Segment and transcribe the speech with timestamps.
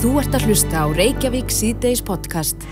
[0.00, 2.62] Þú ert að hlusta á Reykjavík síðdeis podcast.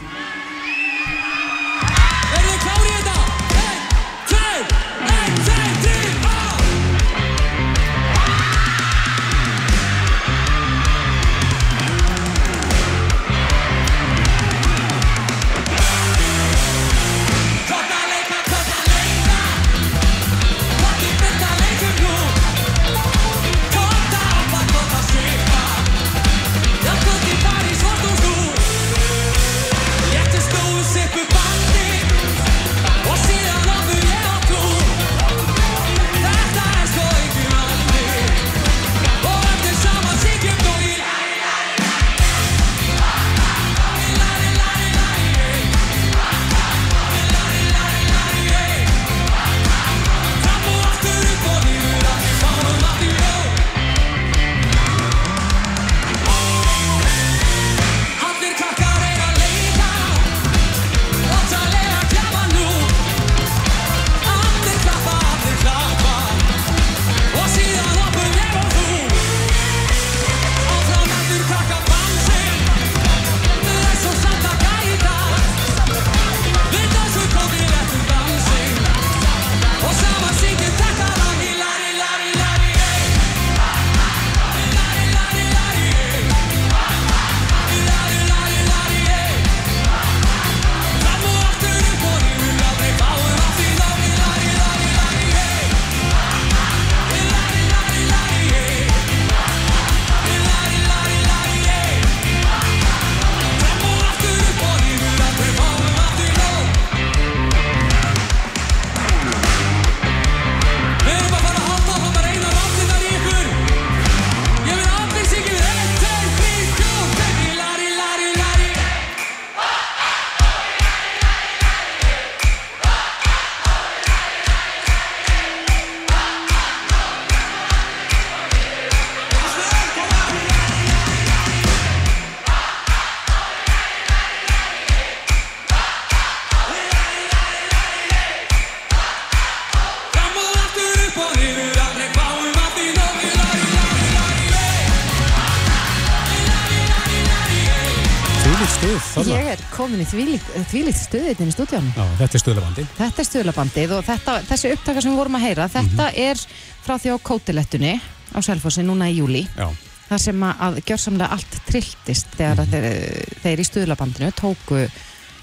[150.12, 151.92] Þvílíkt stuðið inn í stúdíónu.
[151.96, 152.86] Já, þetta er stuðlabandi.
[152.98, 156.42] Þetta er stuðlabandið og þetta, þessi upptaka sem við vorum að heyra, þetta er
[156.86, 157.92] frá því á kótilettunni
[158.34, 159.44] á Selfossi núna í júli.
[159.58, 159.68] Já,
[160.08, 164.78] Það sem að, gjörsamlega allt trilltist þegar mm þeir, þeir í stuðlabandinu tóku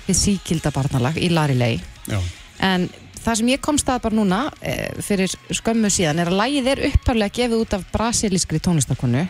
[0.07, 1.75] við síkilda barnalag í Larilei.
[2.09, 2.17] já,
[2.65, 2.87] En
[3.25, 4.73] það sem ég komst að bara núna e,
[5.05, 9.27] fyrir skömmu síðan er að lægið er upphaflega gefið út af brasilískri tónlistakonu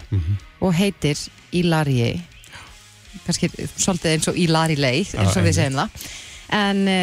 [0.61, 1.19] og heitir
[1.51, 2.21] Ilarie
[3.25, 6.07] kannski svolítið eins og Ilarilei eins og við segjum það
[6.55, 6.97] en e,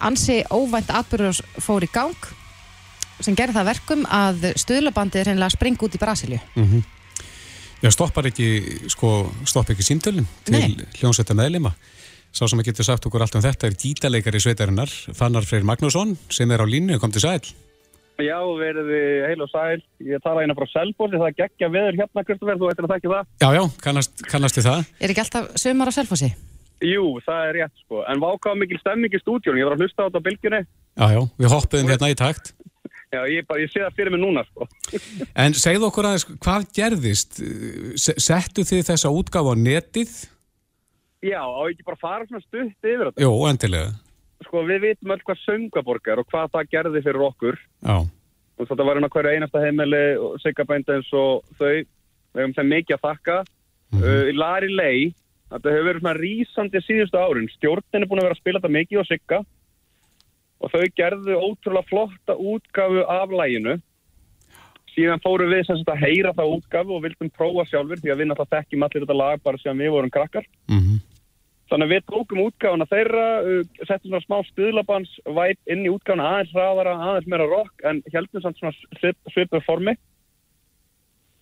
[0.00, 2.30] ansi óvænt atbyrður fór í gang
[3.20, 6.40] sem gerði það að verkum að stuðlabandið er hennilega að springa út í Brasilju
[7.82, 8.48] já, stoppar ekki,
[8.92, 9.12] sko,
[9.46, 10.88] stoppar ekki símtölinn til Nei.
[10.98, 11.74] hljónsetta meðlima.
[12.34, 16.12] Sá sem að getur sagt okkur allt um þetta er gítaleikari sveitarinnar, Fannar Freyr Magnússon,
[16.30, 17.40] sem er á línu, kom til sæl.
[18.18, 19.78] Já, verði heil og sæl.
[20.02, 23.12] Ég tala hérna frá Selborsi, það er geggja veður hérna, Kristoffer, þú ættir að þekka
[23.12, 23.28] það.
[23.44, 24.88] Já, já, kannast, kannast þið það?
[25.06, 26.30] Er ekki alltaf sömur á Selfossi?
[26.82, 28.00] Jú, það er rétt, sko.
[28.10, 30.60] En vákvað mikil stemming í stúdíun, ég var að hlusta á þetta á bylgjunni.
[30.98, 32.52] Já, já, við hoppuðum hérna í takt.
[33.14, 34.66] Já, ég, bara, ég sé það fyrir mig núna, sko.
[35.46, 37.38] En segðu okkur aðeins, hvað gerðist?
[38.02, 40.12] Se- Settu þið þessa útgáfa á netið?
[41.22, 43.22] Já, á ekki bara fara svona stutt yfir þetta.
[43.22, 43.94] Jó, endilega.
[44.48, 47.58] Sko, við vitum öll hvað söngaborg er og hvað það gerði fyrir okkur.
[47.84, 47.98] Já,
[48.58, 51.84] Og þetta var hérna hverju einasta heimili og siggabændi eins og þau.
[52.34, 53.36] Við hefum þeim mikið að þakka.
[53.94, 55.12] uh, í Lari Lei,
[55.52, 57.46] þetta hefur verið svona rísandi síðustu árin.
[57.54, 59.38] Stjórnin er búin að vera að spila þetta mikið og sigga.
[60.58, 63.76] Og þau gerðu ótrúlega flotta útgafu af læginu.
[64.96, 68.18] Síðan fórum við sem sagt að heyra það útgafu og vildum prófa sjálfur því að
[68.24, 70.48] við náttúrulega þekkjum allir þetta lag bara sem við vorum krakkar.
[70.66, 70.98] mhm,
[71.68, 76.28] Þannig að við tókum útgáfuna þeirra, uh, settum svona smá stuðlabans væp inn í útgáfuna
[76.32, 79.94] aðeins hraðara, aðeins meira rock en heldum samt svona svip, svipuð formi.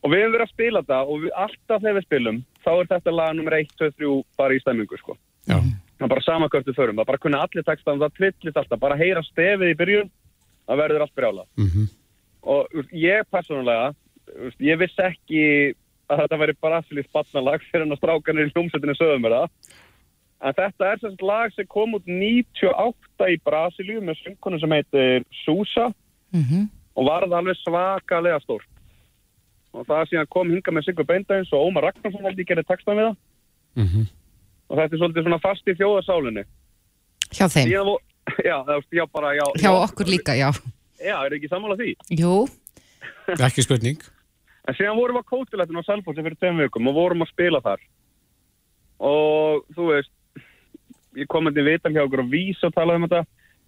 [0.02, 2.90] Og við hefum verið að spila þetta og við, alltaf þegar við spilum þá er
[2.92, 5.16] þetta lag nummer 1, 2, 3 bara í stemmingu sko.
[5.46, 5.58] já,
[5.96, 9.22] Það er bara samakvörtu förum, það bara kunna allir texta það trillist alltaf, bara heyra
[9.24, 10.10] stefið í byrjun
[10.66, 11.46] það verður allt brjála.
[11.56, 11.88] mhm,
[12.46, 13.24] Og þú veist, ég
[14.42, 15.42] veist, ég vissi ekki
[16.10, 19.50] að þetta væri brasilísk barnalag fyrir hann að strákanir í hljómsveitinu sögum með það.
[20.44, 25.24] En þetta er sagt lag sem kom út 98 í Brasilíu með söngkonu sem heitir
[25.44, 25.92] Sousa
[26.34, 28.64] Mm og varð alveg svakalega stórt.
[29.76, 32.96] Og það síðan kom hinga með Sigur Beindains og Ómar Ragnarsson held ég gerði textan
[32.96, 33.16] við það.
[33.76, 34.06] Mhm.
[34.68, 36.44] og þetta er svolítið svona fast í þjóðarsálinni
[37.36, 37.90] Hjá þeim, Síðan
[38.48, 40.48] já, það já, bara, já, hjá okkur líka, já
[40.96, 42.48] Já, er ekki sammála því Jú,
[43.46, 44.00] Ekki spurning.
[44.66, 47.60] En síðan vorum við á kótilættinu á Selfossi fyrir tveim vikum og vorum að spila
[47.62, 47.82] þar.
[49.06, 50.12] Og þú veist,
[51.16, 53.24] ég kom hérna í vital hjá okkur og vís og talaði um þetta.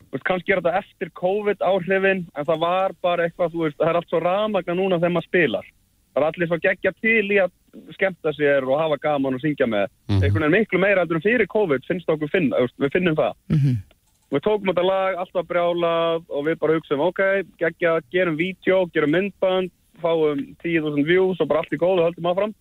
[0.09, 3.91] Veist, kannski er þetta eftir COVID áhrifin, en það var bara eitthvað, þú veist, það
[3.91, 5.67] er allt svo ramagna núna þegar maður spilar.
[6.15, 7.53] Það er allir svo geggja til í að
[7.95, 9.93] skemmta sér og hafa gaman og syngja með.
[10.09, 13.37] Mm Einhvern veginn miklu meira heldur en fyrir COVID finnst okkur finna, við finnum það.
[13.53, 13.77] mhm,
[14.29, 17.21] Við tókum þetta lag, alltaf brjálað og við bara hugsaum, ok,
[17.61, 19.71] geggja, gerum vídeo, gerum myndband,
[20.03, 22.53] fáum 10.000 views og bara allt í góðu, höldum áfram.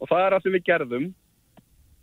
[0.00, 1.06] Og það er það sem við gerðum.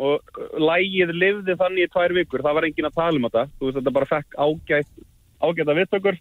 [0.03, 3.43] Og lagið lifði þannig í tvær vikur, það var enginn að tala um þetta.
[3.57, 5.03] Þú veist, þetta bara fekk ágætt,
[5.39, 6.17] ágætt að vittökur.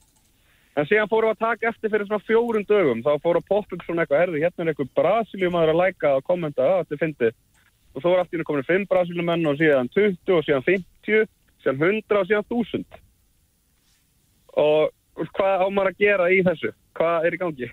[0.75, 3.77] En síðan fórum við að taka eftir fyrir svona fjórun dögum, þá fóru að poppa
[3.77, 7.03] upp svona eitthvað, herði, hérna er eitthvað Brasilium að læka og kommenta, að þetta er
[7.03, 7.37] fyndið.
[7.95, 11.29] Og svo var allt í henni komin 5 Brasiliumenn og síðan 20 og síðan 50
[11.65, 13.01] síðan 100 og síðan 1000
[14.61, 17.71] og hvað á maður að gera í þessu hvað er í gangi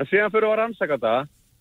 [0.00, 1.14] en síðan fyrir við að rannsaka þetta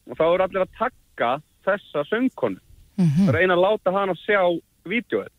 [0.09, 1.31] og þá eru allir að takka
[1.67, 2.61] þessa söngkonu
[2.99, 4.41] mhm, reyna að láta hana sjá
[4.89, 5.31] vídjóið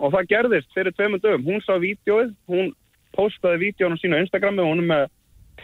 [0.00, 1.44] og það gerðist fyrir tveimur dögum.
[1.44, 2.70] Hún sá vídjóið, hún
[3.12, 5.08] postaði vídjónu sína á Instagrami og hún er með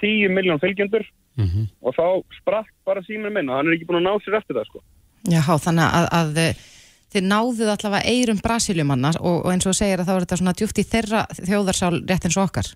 [0.01, 1.07] 10 miljón fylgjendur.
[1.37, 1.69] Mhm.
[1.85, 2.07] og þá
[2.41, 4.81] sprakk bara síminn minn og hann er ekki búin að ná sér eftir það sko.
[5.29, 6.61] Já, þannig að, að eh,
[7.13, 10.57] þið náðuð allavega eirum Brasiljumanna og, og eins og segir að þá er þetta svona
[10.57, 12.71] djúft í þeirra þjóðarsál rétt eins og okkar.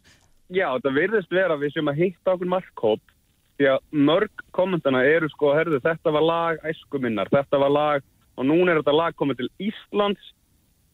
[0.51, 3.17] Já, þetta virðist vera að við sem að hitta okkur markhóp
[3.61, 8.07] því að mörg kommentana eru sko, herðu, þetta var lag æsku minnar, þetta var lag
[8.41, 10.31] og núna er þetta lag komið til Íslands.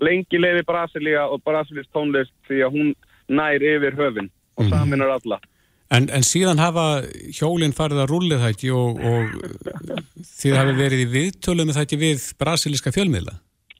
[0.02, 2.88] Lengi leiði Brasilia og Brasilis tónlist því að hún
[3.32, 5.38] nær yfir höfin og saminar alla.
[5.94, 11.10] En, en síðan hafa hjólinn farið að rúllið þætti og, og þið hafi verið í
[11.12, 13.36] viðtölum með þætti við brasilíska fjölmiðla.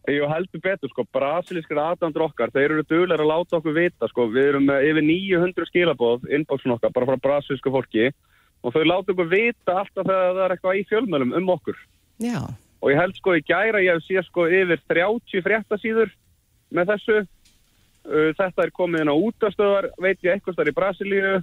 [0.07, 4.29] Ég heldur betur, sko, brasilískir aðdandur okkar, þeir eru duglega að láta okkur vita, sko,
[4.31, 8.13] við erum með yfir 900 skilabóð, inboxun okkar, bara frá brasilísku fólki.
[8.63, 11.83] Og þau láta okkur vita alltaf þegar það er eitthvað í fjölmjölum um okkur.
[12.23, 12.39] Já,
[12.83, 16.13] Og ég held sko í gæra, ég hef séð sko yfir 30 fréttasíður
[16.77, 17.19] með þessu.
[18.07, 21.37] Uh, Þetta er komið inn á útastöðar, veit ég eitthvað þar í Brasilíu.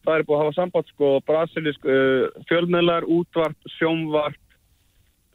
[0.00, 4.40] Það er búið að hafa samband sko brasilísk uh, fjölmiðlar, útvarp, sjónvarp.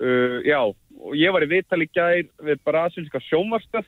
[0.02, 3.86] Uh, já, og ég var í viðtali í gær við brasilíska sjónvarstöð.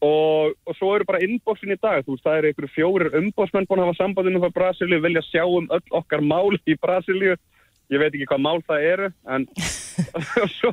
[0.00, 3.66] Og, og svo eru bara innbóksin í dag, þú veist, það eru einhverju fjórir umbósmenn
[3.68, 7.36] búin að hafa sambandinu frá Brasilíu, vilja sjá um öll okkar mál í Brasilíu.
[7.92, 9.44] Ég veit ekki hvað mál það eru, en
[10.58, 10.72] svo,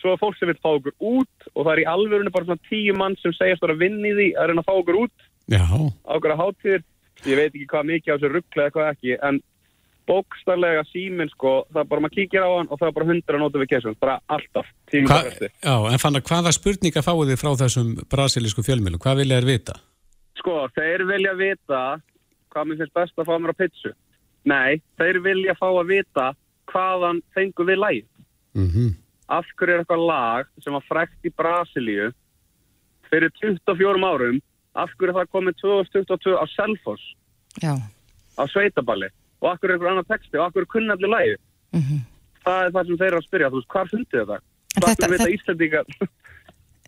[0.00, 2.96] svo fólk sem vil fá okkur út og það er í alvörunni bara svona tíu
[2.98, 6.10] mann sem segjast að vinna í því að reyna að fá okkur út Já, á
[6.16, 6.86] okkur að hátíðir.
[7.24, 9.40] Ég veit ekki hvað mikið á þessu ruggla eða hvað ekki, en
[10.08, 13.40] bókstarlega síminn sko, það er bara maður kíkir á hann og það er bara hundra
[13.40, 18.64] notifications, bara alltaf, Hva, já en fann að hvaða spurninga fáið þið frá þessum brasilísku
[18.66, 19.00] fjölmiðlum?
[19.00, 19.76] Hvað vilja þér vita?
[20.40, 21.82] Sko, þeir vilja vita
[22.52, 23.94] hvað mér finnst best að fá mér á pizzu.
[24.44, 26.26] Nei, þeir vilja fá að vita
[26.70, 28.02] hvaðan fengu við læg.
[28.54, 28.94] Mm
[29.28, 32.10] Af hverju er eitthvað lag sem var frækt í Brasilíu
[33.08, 34.40] fyrir 24 árum,
[34.76, 37.04] af hverju er það komið 2022 á Selfoss,
[37.62, 37.72] já,
[38.36, 39.08] á Sveitaballi
[39.40, 41.36] og af hverju er eitthvað annar texti og af hverju kunni allir lægi.
[41.72, 42.02] mhm
[42.44, 44.38] Það er það sem þeir eru að spyrja, þú veist, hvar fundið þetta?
[44.74, 45.84] Hvað þetta- þetta, Íslandingar?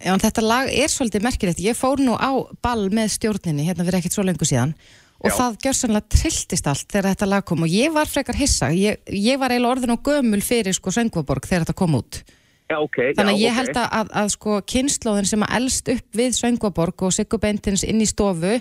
[0.05, 1.61] Já, en þetta lag er svolítið merkilegt.
[1.64, 4.75] Ég fór nú á ball með stjórninni hérna fyrir ekkert svo lengur síðan
[5.23, 5.37] og Já.
[5.39, 8.69] það gjör sannlega trilltist allt þegar þetta lag kom og ég var frekar hissa.
[8.77, 12.21] Ég, ég var eiginlega orðin og gömul fyrir sko Söngvaborg þegar þetta kom út.
[12.67, 12.99] Já, ok.
[13.17, 16.37] Þannig að já, ég held að, að, að sko kynnslóðin sem að elst upp við
[16.41, 18.57] Söngvaborg og Siggu Beintins inn í stofu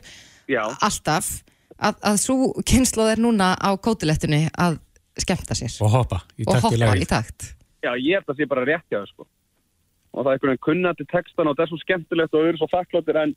[0.46, 1.32] Já, alltaf,
[1.82, 4.78] að, að svo kynnslóð er núna á kótilettunni að
[5.18, 7.02] skemmta sér Og hoppa í og takt við hoppa lagið.
[7.02, 7.48] í takt.
[7.82, 9.28] já, ég held að það sé bara rétt hjá það, sko.
[10.16, 12.62] Og það er einhvern veginn kunnandi textan og það er svo skemmtilegt og þau eru
[12.62, 13.34] svo þakkláttir en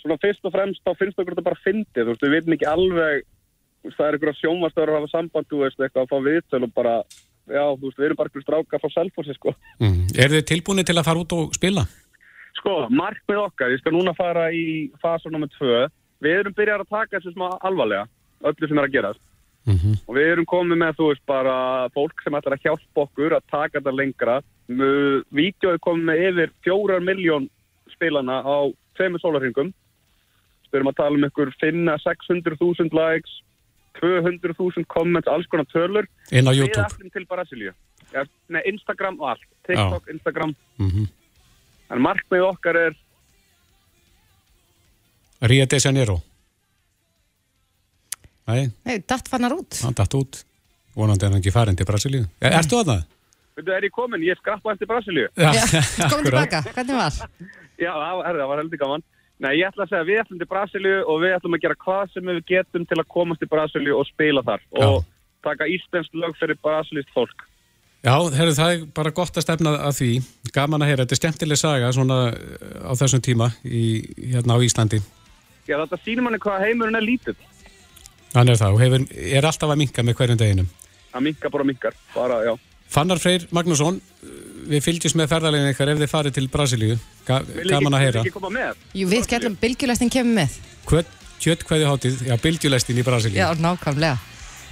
[0.00, 2.68] svona fyrst og fremst þá finnst okkur þetta bara fyndið, þú veist, við veitum ekki
[2.70, 3.24] alveg,
[3.88, 6.94] það er einhverja sjónvastöður að hafa samband, þú veist, eitthvað að fá viðtöl og bara,
[7.46, 9.54] já, þú veist, við erum bara einhverju stráka frá Selfossi, sko.
[9.80, 10.04] Mm.
[10.16, 11.86] Er þið tilbúinni til að fara út og spila?
[12.60, 14.64] Sko, markmið okkar, ég skal núna fara í
[15.02, 15.86] fasa nummer tvö,
[16.20, 18.08] við erum byrjar að taka þessu smá alvarlega,
[18.44, 19.24] öllu sem er að gerast.
[19.68, 23.34] Mm Og við erum komið með, þú veist, bara fólk sem ætlar að hjálpa okkur
[23.36, 24.36] að taka þetta lengra.
[25.36, 27.48] Vídeó er komið með yfir fjórar miljón
[27.92, 28.56] spilana á
[28.96, 29.72] tveimur sólarhingum.
[30.70, 33.30] Við erum að tala um ykkur finna 600.000 likes,
[34.00, 36.06] 200.000 comments, alls konar tölur.
[36.30, 37.10] Inn á Við YouTube?
[37.12, 37.72] til Brasilíu.
[38.14, 39.46] Ja, nei, Instagram og allt.
[39.66, 40.54] TikTok, Instagram.
[40.78, 41.08] Mm
[41.90, 42.92] En markmið okkar er,
[45.42, 46.20] Rio de Janeiro?
[48.46, 49.78] Nei, Nei, datt fannar út.
[49.82, 50.44] hann datt út.
[50.94, 52.24] Vonandi er hann ekki farin til Brasilíu.
[52.42, 53.02] Er, ertu að það?
[53.58, 54.22] Veitu, er ég komin?
[54.26, 55.28] Ég skrappa eftir Brasilíu.
[55.34, 55.50] Já,
[56.06, 56.24] akkurat.
[56.26, 57.18] tilbaka, hvernig var?
[57.78, 59.04] Já, það var heldur gaman.
[59.40, 61.76] Nei, ég ætla að segja að við ætlum til Brasilíu og við ætlum að gera
[61.80, 64.66] hvað sem við getum til að komast til Brasilíu og spila þar.
[64.76, 64.98] Og
[65.44, 67.46] taka íslensk lög fyrir brasilíst fólk.
[68.00, 70.10] Já, herru, það er bara gott að stefna að því.
[70.54, 73.82] Gaman að heyra, þetta er skemmtileg saga svona eh, á þessum tíma í,
[74.32, 75.02] hérna á Íslandi.
[75.68, 77.36] Já, þetta sýnir manni hvað heimurinn er lítill.
[78.32, 79.04] Hann er það og hefur,
[79.40, 80.70] er alltaf að minka með hverjum deginum.
[81.10, 81.98] Það minkar bara minkar.
[82.14, 82.54] Bara, já.
[82.90, 84.00] Fannar Freyr Magnússon,
[84.68, 86.98] við fylgjumst með ferðarlegin ykkar ef þið farið til Brasilíu.
[87.26, 88.24] Gaman að heyra.
[88.24, 88.82] Vil ekki koma með?
[88.96, 90.58] Jú, við skellum, bylgjulestin kemur með.
[91.40, 93.40] Kjöt kveði hátíð, já, bylgjulestin í Brasilíu.
[93.40, 94.18] Já, nákvæmlega.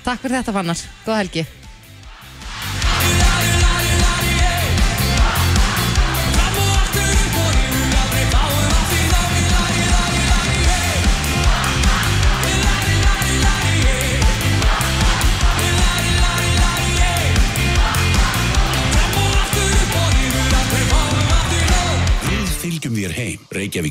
[0.05, 0.83] Takk fyrir þetta, Fannar.
[1.07, 1.47] Góða helgi.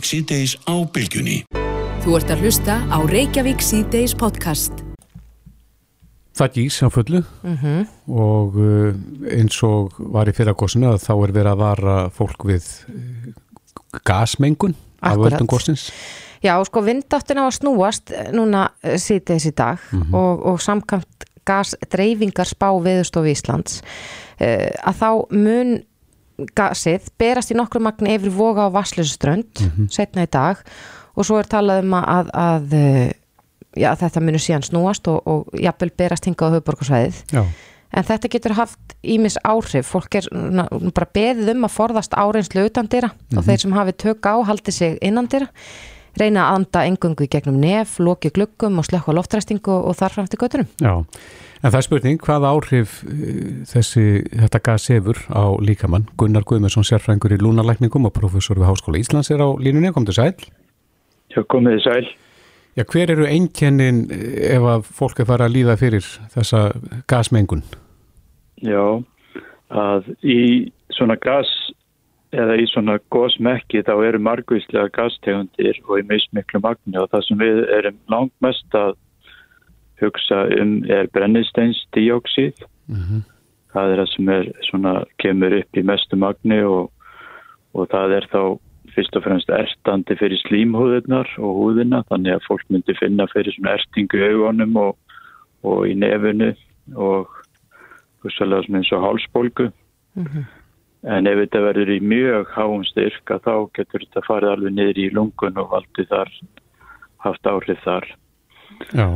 [0.07, 1.41] Síðdeis á bylgjunni.
[2.03, 4.83] Þú ert að hlusta á Reykjavík C-Days podcast.
[6.37, 7.23] Það gís á fullu
[8.13, 8.93] og uh,
[9.33, 13.33] eins og var í fyrragósinu að þá er verið að vara fólk við uh,
[14.05, 15.89] gasmengun af völdum gósins.
[16.45, 18.67] Já, sko, vindáttin á að snúast eh, núna
[19.01, 19.81] sýtis í dag
[20.13, 25.77] og, og samkvæmt gasdreifingar spá viðustofi Íslands uh, að þá mun
[26.57, 29.63] gasið berast í nokkru magni yfir voga á Vasslösströnd
[29.93, 30.61] setna í dag.
[31.17, 33.07] Og svo er talað um að, að eh,
[33.77, 37.23] já, þetta munu síðan snúast og, og jafnvel berast hingað á höfuborgarsvæðið
[37.95, 42.65] En þetta getur haft ímis áhrif, fólk er na, bara beðið um að forðast áreinslu
[42.67, 45.47] utan dyra og þeir sem hafi tök á haldi sig innan dyra,
[46.19, 50.27] reyna að anda engungu í gegnum nef, loki gluggum og slökka loftræstingu og þar fram
[50.27, 50.67] til göttunum.
[50.83, 51.05] já.
[51.63, 56.05] En það er spurning, hvaða áhrif uh, þessi, þetta gas hefur á líkamann?
[56.19, 60.17] Gunnar Guðmundsson, sérfræðingur í lúnalækningum og professor við Háskóla Íslands er á línunni, kom til
[60.19, 60.33] sæl.
[61.33, 62.13] Já, komið þið sæl.
[62.77, 66.59] Já, hver eru einkennin eh, ef að fólk er farið að líða fyrir þessa
[67.09, 67.63] gasmengun?
[68.61, 69.01] Já,
[69.73, 70.39] að í
[70.93, 71.49] svona gas
[72.35, 77.41] eða í svona gósmekki þá eru margvíslega gastegundir og í mismiklu magni og það sem
[77.41, 78.93] við erum langt mest að
[80.01, 82.63] hugsa um er brennisteinsdióksíð.
[83.73, 86.91] Það er það sem er svona kemur upp í mestu magni og,
[87.73, 88.41] og það er þá
[88.95, 93.75] fyrst og fremst ertandi fyrir slímhúðurnar og húðina þannig að fólk myndi finna fyrir svona
[93.77, 94.95] ertingu í augunum og,
[95.67, 96.53] og í nefunu
[96.95, 97.27] og
[98.25, 99.67] hugsalega svona eins og hálsbólgu
[101.05, 105.01] en ef þetta verður í mjög háum styrk að þá getur þetta farið alveg niður
[105.03, 106.33] í lungun og valdið þar
[107.27, 108.07] haft áhrif þar
[108.93, 109.07] Já.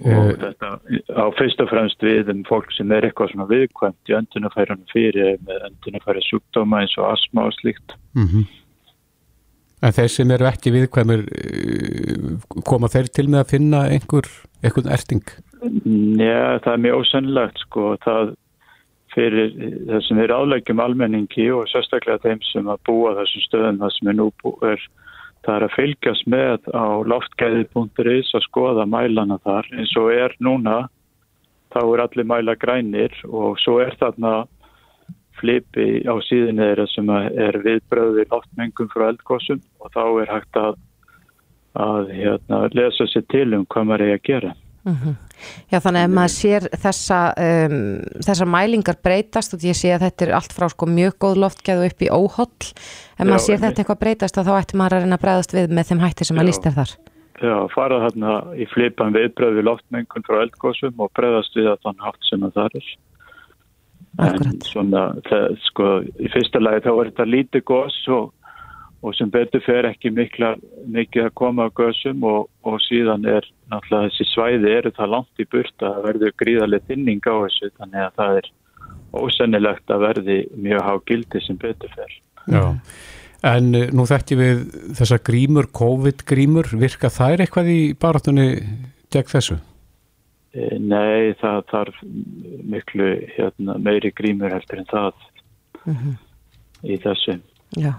[0.00, 0.70] Og Eh, þetta
[1.16, 5.36] á fyrst og fremst við um fólk sem er eitthvað svona viðkvæmt í öndunafærunum fyrir
[5.46, 8.48] með öndunafæri sjúkdóma eins og asma og slíkt Mm
[9.80, 14.26] En þeir sem eru ekki viðkvæmur uh, koma þeir til með að finna einhver,
[14.60, 15.24] einhvern erting?
[16.20, 18.34] Já, það er mjög ósennilegt sko það
[19.14, 19.54] fyrir
[19.88, 24.12] það sem er áleggjum almenningi og sérstaklega þeim sem að búa þessum stöðum það sem
[24.12, 24.84] er nú búið
[25.46, 30.78] það er að fylgjast með á loftgæði.is að skoða mælana þar eins og er núna
[31.72, 34.34] þá er allir mæla grænir og svo er þarna
[35.40, 40.80] flipi á síðinni þeirra sem er viðbröði loftmengum frá eldgósum og þá er hægt að,
[41.80, 44.52] að hérna, lesa sér til um hvað maður er að gera.
[44.80, 47.76] Já, þannig að maður sér þessa, um,
[48.24, 51.90] þessar mælingar breytast og ég sé að þetta er allt frá sko mjög góð loftgæðu
[51.90, 52.70] upp í óholl
[53.20, 55.76] en maður sér þetta eitthvað breytast að þá ætti maður að reyna að breyðast við
[55.76, 56.96] með þeim hætti sem að líst er þar.
[57.40, 62.02] Já, fara þarna í flipan viðbröð við loftmengun frá eldgósum og bregðast við að þann
[62.04, 62.90] hátt sem að það er.
[64.20, 64.66] En Akkurat.
[64.66, 65.88] svona, það, sko,
[66.20, 68.32] í fyrsta lagi þá er þetta lítið gós og,
[69.00, 70.54] og sem betur fer ekki mikla,
[70.92, 75.40] mikið að koma á gósum og, og síðan er náttúrulega þessi svæði eru það langt
[75.40, 78.50] í burt að verður gríðarlega þinning á þessu þannig að það er
[79.20, 82.12] ósennilegt að verði mjög há gildi sem betur fer.
[82.50, 82.64] Já.
[83.50, 84.62] En uh, nú þekkjum við
[84.98, 88.48] þessa grímur, COVID-grímur, virka þær eitthvað í barátunni
[89.10, 89.56] gegn þessu?
[90.52, 92.00] Eh, Nei, það þarf
[92.68, 95.28] miklu hérna, meiri grímur heldur en það
[96.84, 97.38] í þessu.
[97.78, 97.92] Já,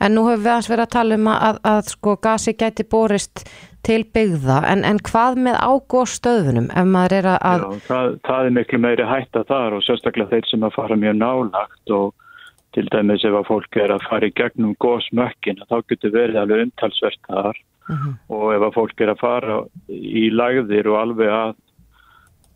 [0.00, 3.44] en nú höfum við aðeins verið að tala um að, að sko gasi gæti borist
[3.84, 8.48] til byggða, en, en hvað með ágóð stöðunum ef maður er að, Já, það, það
[8.48, 12.14] er miklu meiri hætta þar og sérstaklega þeir sem að fara mjög nálagt og
[12.72, 16.64] til dæmis ef að fólk er að fara í gegnum góðsmökkin þá getur verið alveg
[16.66, 17.60] umtalsvert þar.
[18.32, 19.58] Og ef að fólk er að fara
[19.92, 21.52] í lagðir og alveg að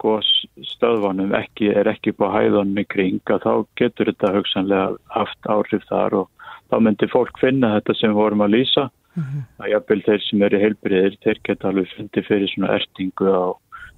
[0.01, 6.36] gósstöðvanum ekki, er ekki í kring að þá getur þetta hugsanlega haft áhrif þar og
[6.71, 10.59] þá myndir fólk finna þetta sem við vorum að lýsa að jafnvel þeir sem eru
[10.61, 13.47] heilbriðir þeir geta alveg fundið fyrir svona ertingu á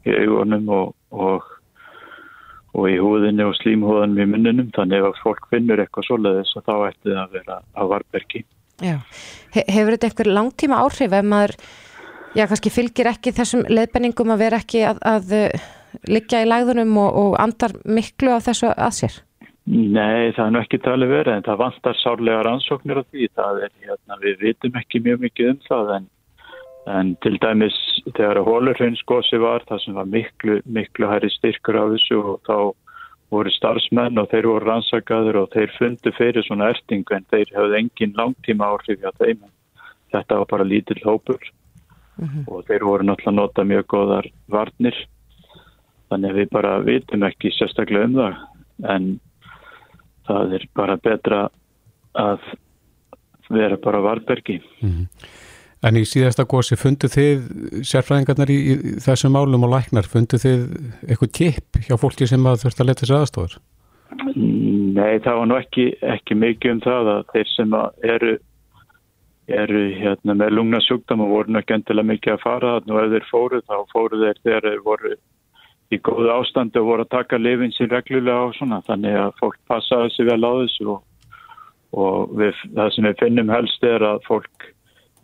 [0.06, 1.48] í augunum og, og,
[2.78, 6.74] og í húðinni og slímhúðanum í munninum þannig ef fólk finnur eitthvað svoleiðis og þá
[6.92, 8.44] ætti það að vera á varbergi
[8.78, 9.00] Já.
[9.50, 11.54] He hefur þetta einhver langtíma áhrif ef maður,
[12.38, 15.64] já, kannski fylgir ekki þessum leiðbenningum að vera ekki að, að uh,
[16.06, 19.16] liggja í læðunum og, og andar miklu á þessu að sér?
[19.68, 23.26] Nei, það er nú ekki talið verið en það vantar sárlega rannsóknir á því.
[23.36, 26.06] Það er, hérna, við vitum ekki mjög mikið um það en,
[26.94, 31.92] en til dæmis þegar að hólurhraunskósi var það sem var miklu, miklu hæri styrkur af
[31.96, 32.56] þessu og þá
[33.34, 37.80] voru starfsmenn og þeir voru rannsakaður og þeir fundu fyrir svona ertingu en þeir hafði
[37.82, 39.44] engin langtíma áhrif hjá þeim.
[40.16, 41.44] Þetta var bara lítill hópur
[42.48, 44.96] og þeir voru náttúrulega nota mjög góðar varnir.
[46.08, 48.46] Þannig að við bara vitum ekki sérstaklega um það
[48.96, 49.10] en
[50.28, 51.42] það er bara betra
[52.18, 52.48] að
[53.52, 54.58] vera bara varbergi.
[55.86, 60.64] En í síðasta gósi fundu þið sérfræðingarnar í, í þessum málum og læknar, fundu þið
[61.06, 63.58] eitthvað tipp hjá fólki sem að þurft að leta sér aðstofur?
[64.34, 68.34] Nei, það var nú ekki, ekki mikið um það að þeir sem að eru,
[69.62, 73.62] eru hérna, með lungna sjúkdama voru endilega mikið að fara þannig og ef þeir fóru
[73.62, 75.14] þá fóru þeir þegar þeir voru
[75.92, 78.80] í góðu ástandi og voru að taka lifin sér reglulega og svona.
[78.88, 80.98] Þannig að fólk passaði sér vel á þessu og,
[81.96, 84.68] og við, það sem við finnum helst er að fólk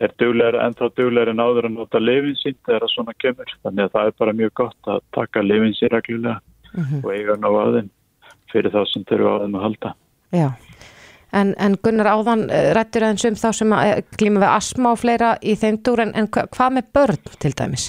[0.03, 3.53] er dugleira, ennþá dugleira en áður að nota lifin sín þegar að svona kemur.
[3.63, 6.41] Þannig að það er bara mjög gott að taka lifin sér reglulega
[7.03, 7.91] og eiga ná að þeim
[8.53, 9.93] fyrir þá sem þurfa á þeim að halda.
[10.35, 10.49] Já,
[11.41, 14.95] en, en Gunnar áðan uh, rættur aðeins um þá sem að uh, glíma við asma
[14.95, 17.89] og fleira í þeim dúr en, en hva, hvað með börn til dæmis?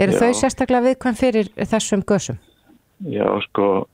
[0.00, 2.38] Eru þau sérstaklega viðkvæm fyrir þessum gösum?
[3.12, 3.86] Já, sko,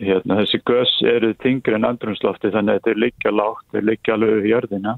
[0.00, 4.34] hérna, þessi gös eru þingri en andrumslofti þannig að þeir liggja lágt, þeir liggja alveg
[4.40, 4.96] við jörðina.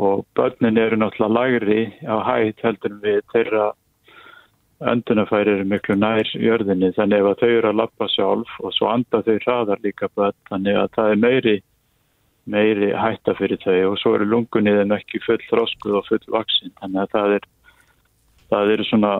[0.00, 3.70] Og börnin eru náttúrulega lagri á hætt heldur við þeirra
[4.90, 6.90] öndunafæri eru miklu nær jörðinni.
[6.96, 10.80] Þannig að þau eru að lappa sjálf og svo anda þau hraðar líka börn þannig
[10.80, 11.56] að það er meiri
[12.50, 13.92] meiri hætta fyrir þau.
[13.92, 17.48] Og svo eru lungunni þeim ekki full þroskuð og full vaksin þannig að það er
[18.50, 19.12] það eru svona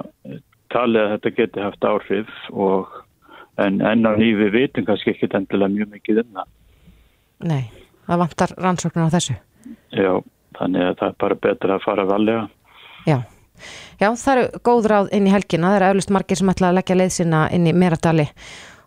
[0.71, 3.01] talið að þetta geti haft áhrif og
[3.61, 6.49] en enn á nýfi vitum kannski ekki endilega mjög mikið um það.
[7.51, 7.63] Nei,
[8.07, 9.37] það vantar rannsóknir á þessu.
[9.97, 10.13] Já,
[10.59, 12.49] þannig að það er bara betra að fara valega.
[13.09, 13.19] Já.
[14.01, 16.79] Já, það eru góð ráð inn í helgina, það eru eflust margir sem ætla að
[16.79, 18.25] leggja leið sinna inn í Meradali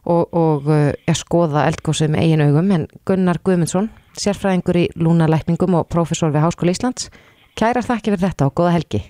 [0.09, 5.77] og, og uh, ja, skoða eldgósið með eigin augum, en Gunnar Guðmundsson, sérfræðingur í lúnalækningum
[5.77, 7.11] og prófessor við Háskóla Íslands,
[7.59, 9.03] kærar þakki fyrir þetta og góða helgi.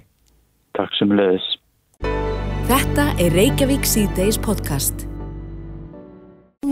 [0.74, 1.46] Takk sem leiðis.
[2.66, 5.04] Þetta er Reykjavík C-Days podcast.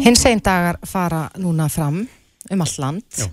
[0.01, 1.99] Hins einn dagar fara núna fram
[2.49, 3.27] um allt land Já.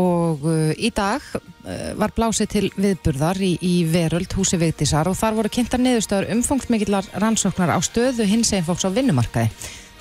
[0.00, 5.18] og uh, í dag uh, var blásið til viðburðar í, í Veröld húsi Vigdísar og
[5.18, 9.52] þar voru kynntar niðurstöður umfangsmikillar rannsóknar á stöðu hins einn fólks á vinnumarkaði.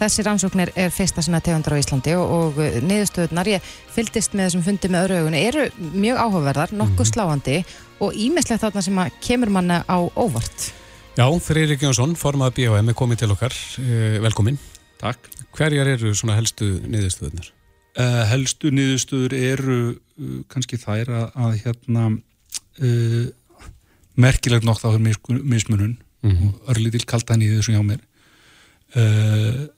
[0.02, 4.48] Þessi rannsóknir er fyrsta sinna tegundar á Íslandi og, og uh, niðurstöðunar, ég fylgdist með
[4.48, 7.58] þessum fundi með öðru augunni, eru mjög áhugaverðar, nokkuð sláandi
[8.02, 10.72] og ímislegt þarna sem að kemur manna á óvart.
[11.20, 14.58] Já, Freyrik Jónsson, formað BHM er komið til okkar, uh, velkomin.
[15.02, 15.30] Takk.
[15.58, 17.52] Hverjar eru svona helstu niðurstöðunar?
[18.00, 22.08] Uh, helstu niðurstöður eru uh, kannski þær að, að hérna
[22.82, 23.28] uh,
[24.22, 26.50] merkilegt nokk þá er mismun- mismunun Mhm.
[26.54, 28.02] og örlítil kaldan í þessu hjá mér.
[28.94, 29.70] Uh,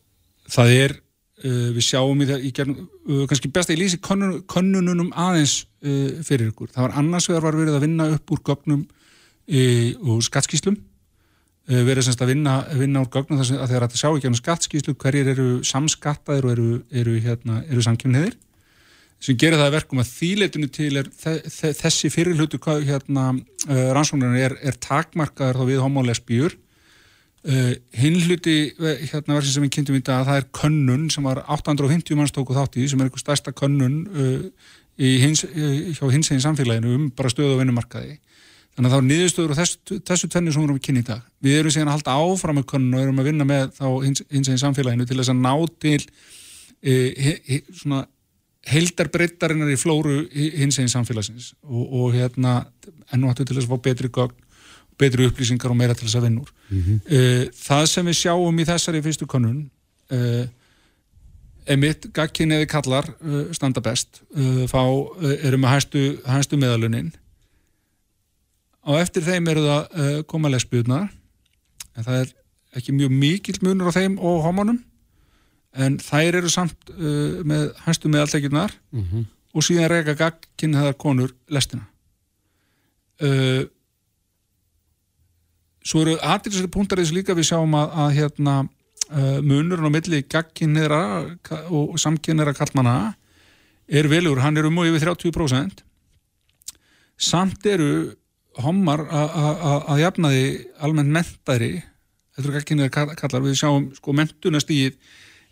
[0.54, 0.96] það er,
[1.44, 5.12] uh, við sjáum í það, í gerðum, uh, kannski best að ég lýsi könnun, könnununum
[5.26, 6.72] aðeins uh, fyrir ykkur.
[6.74, 8.90] Það var annars vegar var verið að vinna upp úr gögnum
[9.44, 10.78] og skattskíslum
[11.68, 14.94] verið semst að vinna, vinna úr gögnum sem að þegar þetta sjá ekki á skattskíslu
[15.00, 18.38] hverjir eru samskattaðir og eru, eru, hérna, eru samkjöfniðir
[19.24, 23.30] sem gerir það að verkum að þýleitinu til er þe þe þessi fyrirlutu hérna,
[23.70, 26.58] uh, rannsóknar er, er takmarkaður þá við homolesbjur
[27.50, 31.26] uh, hinn hluti eh, hérna versin sem við kynntum í dag það er könnun sem
[31.28, 36.06] var 850 manns tóku þátt í sem er einhver stærsta könnun uh, hins, uh, hjá
[36.14, 38.18] hins eginn samfélaginu um bara stöðu á vinnumarkaði.
[38.74, 41.26] Þannig að þá niðurstöður og þessu, þessu tvenni sem við erum að kynna í dag.
[41.46, 44.24] Við erum síðan að halda áfram með könnun og erum að vinna með þá hins,
[44.34, 45.54] hins eginn samfélaginu til þess að ná
[45.84, 46.00] til
[46.82, 48.00] he, he, svona
[48.72, 51.52] heildarbreyttarinnar í flóru hi- hins eginn samfélagsins.
[51.68, 52.56] Og, og hérna
[53.14, 54.38] enn og aftur til þess að fá betri gögn,
[55.00, 56.52] betri upplýsingar og meira til þess að vinna úr.
[57.08, 57.20] e,
[57.56, 59.70] það sem við sjáum í þessari fyrstu könnun
[60.12, 60.20] e,
[61.74, 67.14] emitt, gagkinni eða kallar uh, standa best uh, fá, uh, eru með hæstu, hæstu meðalunin
[68.84, 71.06] og eftir þeim eru það uh, koma lesbjörnar
[71.96, 72.34] en það er
[72.80, 74.82] ekki mjög mikill munur á þeim og homunum
[75.74, 79.24] en þær eru samt uh, með hæstu meðaltekjurnar Mhm.
[79.56, 81.86] og síðan reyka gagkinnheðar konur lestina
[83.24, 83.64] uh,
[85.84, 89.96] svo eru aðrilsari punktar í þessu líka við sjáum að, að hérna uh, munurinn á
[89.96, 91.02] milli gagkinnheðra
[91.70, 92.96] og samkinnheðra kallmanna
[93.92, 95.84] er velur, hann er um og yfir 30%
[97.20, 97.90] samt eru
[99.66, 100.46] a- að jafnaði
[100.86, 104.96] almennt mentari þetta eru gagkinnheðar kallar, við sjáum sko mentunastíð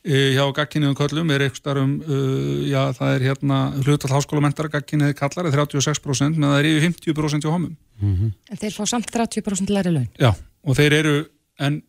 [0.02, 5.46] hjá gagkinniðum köllum er eitthvað starfum uh, já það er hérna hlutall háskólamentara gagkinniði kallar
[5.50, 9.92] er 36% meðan það er yfir 50% hjá homum En þeir fá samt 30% læri
[9.94, 10.08] laun.
[10.18, 11.16] já og þeir eru
[11.62, 11.82] en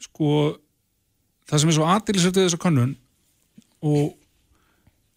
[0.00, 0.56] sko
[1.44, 2.94] það sem er svo aðdýlisert við þessa könnun
[3.84, 4.14] og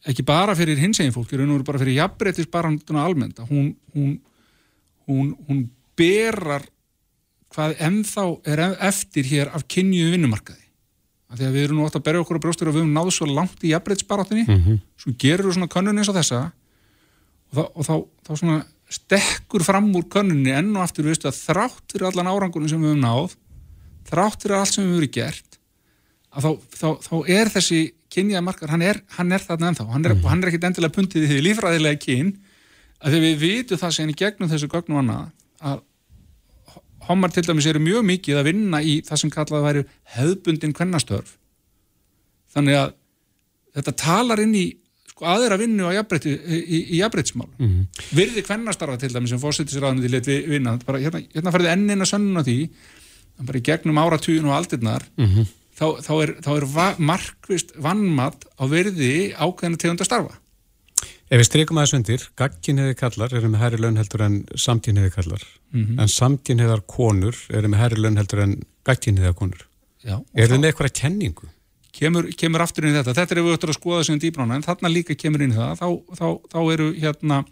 [0.07, 3.51] ekki bara fyrir hinsegin fólk, í raun og veru bara fyrir jafnbreytis baranduna almennt að
[3.55, 4.13] hún, hún,
[5.07, 5.63] hún, hún
[5.95, 6.67] berar
[7.55, 10.66] hvað ennþá er eftir hér af kynjuðu vinnumarkaði
[11.27, 12.93] að því að við erum nú átt að berja okkur á brjóstur og við höfum
[12.95, 14.79] náðu svo langt í jafnbreytisbaráttunni Mhm.
[14.97, 16.51] svo gerur svona könnun eins og þessa
[17.51, 17.93] og, þá, og þá,
[18.27, 18.57] þá svona
[18.89, 22.93] stekkur fram úr könnunni enn og aftur veistu að þrátt fyrir allan árangunum sem við
[22.93, 23.35] höfum náð
[24.07, 25.57] þrátt fyrir allt sem við höfum verið gert
[26.37, 27.79] að þá, þá, þá er þessi
[28.13, 30.95] kynjaða markar, hann er, hann er þarna ennþá hann er, og hann er ekkit endilega
[30.95, 32.29] pundið í því lífræðilega kyn
[33.03, 35.25] að því við vitum það sem í gegnum þessu gögnum annað
[35.59, 35.81] að
[37.07, 39.83] homar til dæmis eru mjög mikið að vinna í það sem kallað væri
[40.17, 41.37] hefðbundin kvennastörf.
[42.55, 42.93] Þannig að
[43.77, 44.65] þetta talar inn í
[45.11, 47.87] sko, aðra vinnu á jafnbreytti, í, í, í jafnbreytismál Mhm.
[48.17, 50.77] virði kvennastarfa til dæmis sem fórsetisraðandi let vi- vinna.
[50.85, 52.69] Bara, hérna, hérna færði enn eina sönnun á því.
[53.39, 55.45] Að bara í gegnum áratugin og aldirnar Mhm.
[55.77, 60.33] þá, þá er, þá er va markvist vannmat á virði ákveðina tegunda starfa
[61.27, 65.43] Ef við streikum aðeins undir, gagginniði kallar eru með herri laun heldur en samkynniði kallar
[65.73, 65.99] Mhm.
[65.99, 68.53] en samkynniðar konur eru með herri laun heldur en
[68.85, 69.65] gagginniðar konur.
[70.05, 71.49] Já, Er það með eitthvað kenningu?
[71.91, 74.61] kemur, kemur aftur inn í þetta, þetta er við ættum að skoða sem dýbrána, en
[74.63, 77.45] þarna líka kemur inn í það þá, þá, þá eru hérna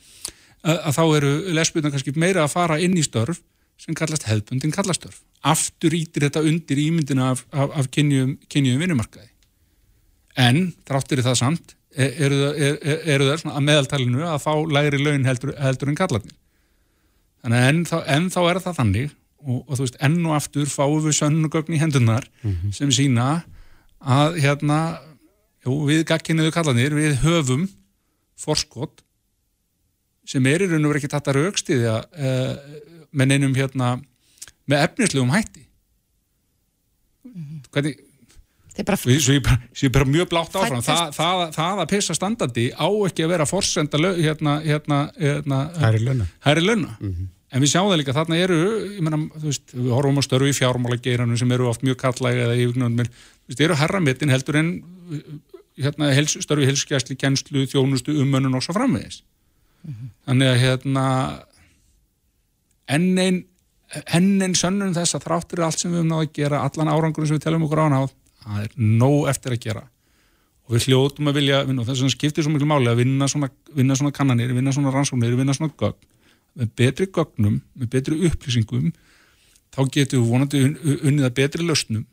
[1.18, 3.42] eru lesbyrna kannski meira að fara inn í störf
[3.78, 9.30] sem kallast hefðbundin kallastörf aftur ítir þetta undir ímyndina af, af, af kynjum, kynjum vinnumarkaði.
[10.38, 15.00] En þráttir það samt eru er, er, eru það svona að meðaltalinu að fá lægri
[15.00, 16.36] laun heldur, heldur en kallarnir
[17.44, 19.14] þannig að enn þá, enn þá er það þannig
[19.46, 22.28] og, og þú veist, enn og aftur fáum við sönnugögn í hendunar
[22.76, 23.30] sem sína
[24.02, 24.80] að hérna
[25.66, 27.68] jú, við gagkinniðu kallanir, við höfum
[28.42, 29.04] forskot
[30.26, 32.54] sem er í raun og verið ekki þetta raukstiðja uh,
[33.16, 33.96] með neinum hérna
[34.66, 35.62] með efnislegum hætti.
[37.70, 38.05] Hvernig Þeir
[38.84, 40.82] bara Svo ég- bara, svo ég bara mjög blátt áfram.
[40.84, 46.00] Það, það, það að pissa standandi á ekki að vera forsenda hérna, hérna, hérna Herri
[46.04, 46.26] launa.
[46.44, 46.98] hærri launa.
[47.56, 48.58] En við sjáum það líka, þarna eru
[48.98, 52.36] ég meina, þú veist, við horfum á störfi í fjármálageiranum sem eru oft mjög kallæg
[52.44, 52.58] eða
[53.48, 54.72] veist, eru herramittin heldur en
[55.80, 59.22] hérna, hels, störfi helskjæsli, kjenslu, þjónustu, umönnun og svo framvegis.
[60.28, 61.06] Þannig að hérna
[62.92, 63.44] enn einn
[64.12, 67.28] enn einn sönnum þess að þráttur allt sem við höfum náð að gera, allan árangurum
[67.30, 68.12] sem við telum okkur ánáð,
[68.46, 69.84] það er nóg eftir að gera.
[70.66, 73.28] Og við hljótum að vilja vinna og þess vegna skiptir svo miklu máli að vinna
[73.30, 76.08] svona, vinna svona kannanir, vinna svona rannsóknir vinna svona gögn,
[76.58, 78.88] með betri gögnum með betri upplýsingum
[79.76, 82.06] þá getum við vonandi un- un- unnið að betri lausnum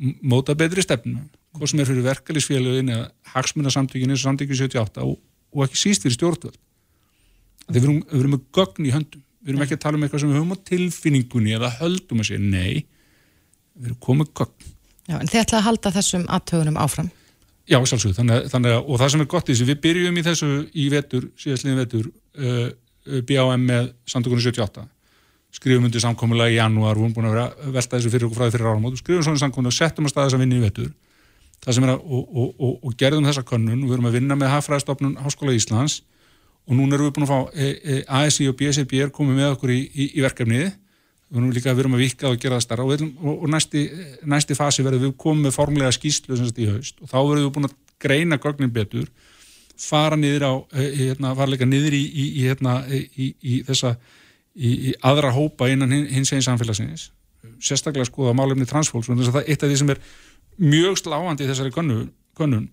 [0.00, 1.18] m- móta betri stefnu,
[1.56, 5.18] hvað sem er fyrir verkefælisfélögin eða hagsmunasamtökin eins og samtökin 78 og,
[5.52, 6.56] og ekki síst fyrir stjórnvöld.
[7.66, 9.22] Þegar við við erum með gögn í höndum.
[9.42, 12.28] Við erum ekki að tala um eitthvað sem við höfum á tilfinningunni eða höldum að
[12.30, 12.86] segja, nei
[13.76, 14.72] við erum komið gögn
[15.06, 17.12] Já, en þið ætla að halda þessum aðtögunum áfram.
[17.66, 20.22] Já, sjálfsögðu, þannig, þannig að, og það sem er gott í þessu, við byrjum í
[20.26, 22.04] þessu í vetur, síðastliðin vetur,
[22.38, 22.68] uh,
[23.10, 24.84] uh, BAM með samtökunum 78,
[25.56, 28.38] skrifum undir samkomulega í janúar, við erum búin að vera að velta þessu fyrir okkur
[28.38, 30.62] frá því fyrir áramót, skrifum svona samkomulega og settum að staða þess að vinna í
[30.62, 30.92] vetur,
[31.66, 34.38] það sem er að, og, og, og, og gerðum þessa könnun, við erum að vinna
[34.38, 36.00] með Hafræðstofnun Háskóla Íslands
[36.66, 39.52] og núna erum við búin að fá e, e, ASI og BSRB er komið með
[39.56, 40.70] okkur í, í, í verkefnið
[41.30, 43.86] við erum líka við erum að vika og gera það starra og, og, og næsti,
[44.30, 47.48] næsti fasi verður við komum með formlega skýslu sem sagt í haust og þá verðum
[47.48, 49.08] við búin að greina gögnin betur
[49.76, 53.96] fara niður á eh, hérna, fara líka niður í, í, í, hérna, í, þessa
[54.56, 57.10] í, aðra hópa innan hin- hins einn samfélagsins.
[57.60, 60.00] Sérstaklega skoða málefni transfólks þess að það er eitt af því sem er
[60.56, 62.70] mjög sláandi í þessari könnun, könnun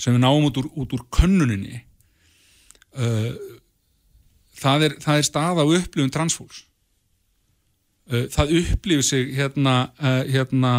[0.00, 1.82] sem við náum út úr, út úr könnuninni.
[2.96, 3.36] Uh,
[4.56, 6.62] það, er, það er stað á upplifun transfólks
[8.06, 10.74] það upplifir sig hérna uh, hérna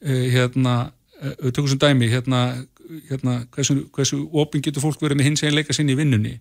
[0.00, 0.76] uh, hérna,
[1.22, 2.64] uh, tökum sem dæmi hérna,
[3.10, 6.38] hérna hversu, hversu opin getur fólk verið með hins einleika sinni í vinnunni?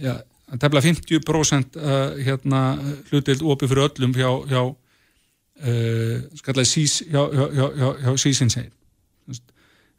[0.00, 0.18] Já,
[0.60, 2.62] tefla 50% uh, hérna
[3.10, 8.20] hlutild opið fyrir öllum hjá, hjá, uh, skallaði sís hjá, hjá, hjá,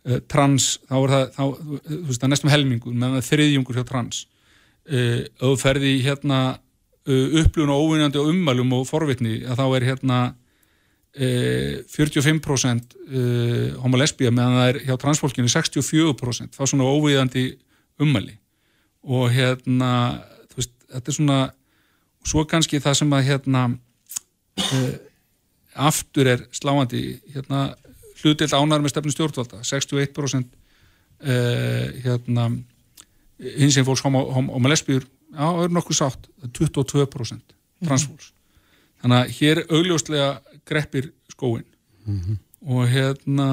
[0.09, 1.43] uh, trans þá er það, þá,
[1.87, 4.25] þú veist, það er næstum helmingur meðan það er þriðjungur hjá trans.
[4.83, 6.39] Uh, ef þú ferði í hérna
[7.07, 10.19] uh, upplifun og óvinnandi og ummælum og forvitni að þá er hérna
[11.19, 17.49] uh, 45% uh, homo lesbía meðan það er hjá transfólkinu 64% þá svona óvinnandi
[18.01, 18.37] ummæli.
[19.03, 19.91] Og hérna
[20.55, 21.39] veist, þetta er svona
[22.23, 24.93] svo kannski það sem að hérna uh,
[25.89, 27.73] aftur er sláandi hérna
[28.21, 30.45] hlutild ánæður með stefnu stjórnvalda 61%
[31.23, 32.51] uh, hérna
[33.43, 38.31] hins einn fólks homo, homo, homo lesbíur já, er nokkuð sátt, það er 22% transfólks.
[39.03, 40.27] Þannig að hér augljóslega
[40.69, 41.65] greppir skóin
[42.63, 43.47] og hérna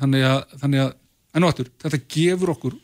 [0.00, 2.76] þannig að, þannig að aftur, þetta gefur okkur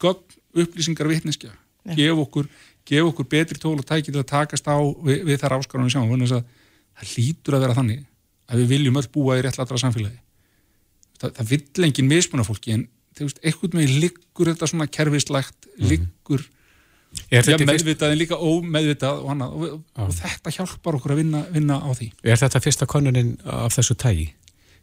[0.00, 1.52] gögn upplýsingar vitneskja.
[1.96, 2.48] Gefur okkur,
[2.88, 6.44] gefur okkur betri tól og tæki til að takast á við, við þar áskarunum að
[6.98, 8.06] það hlýtur að vera þannig
[8.48, 10.18] að við viljum öll búa í réttlatra samfélagi.
[11.18, 12.86] Það, það vill engin mismuna fólki en
[13.18, 16.57] þú veist, einhvern veginn liggur þetta svona kerfislægt, liggur Er ja,
[17.30, 21.44] þetta, fyrst, meðvitað en líka ómeðvitað og, annað, og, og þetta hjálpar okkur að vinna,
[21.54, 22.10] vinna á því.
[22.24, 24.28] Er þetta fyrsta konuninn af þessu tægi?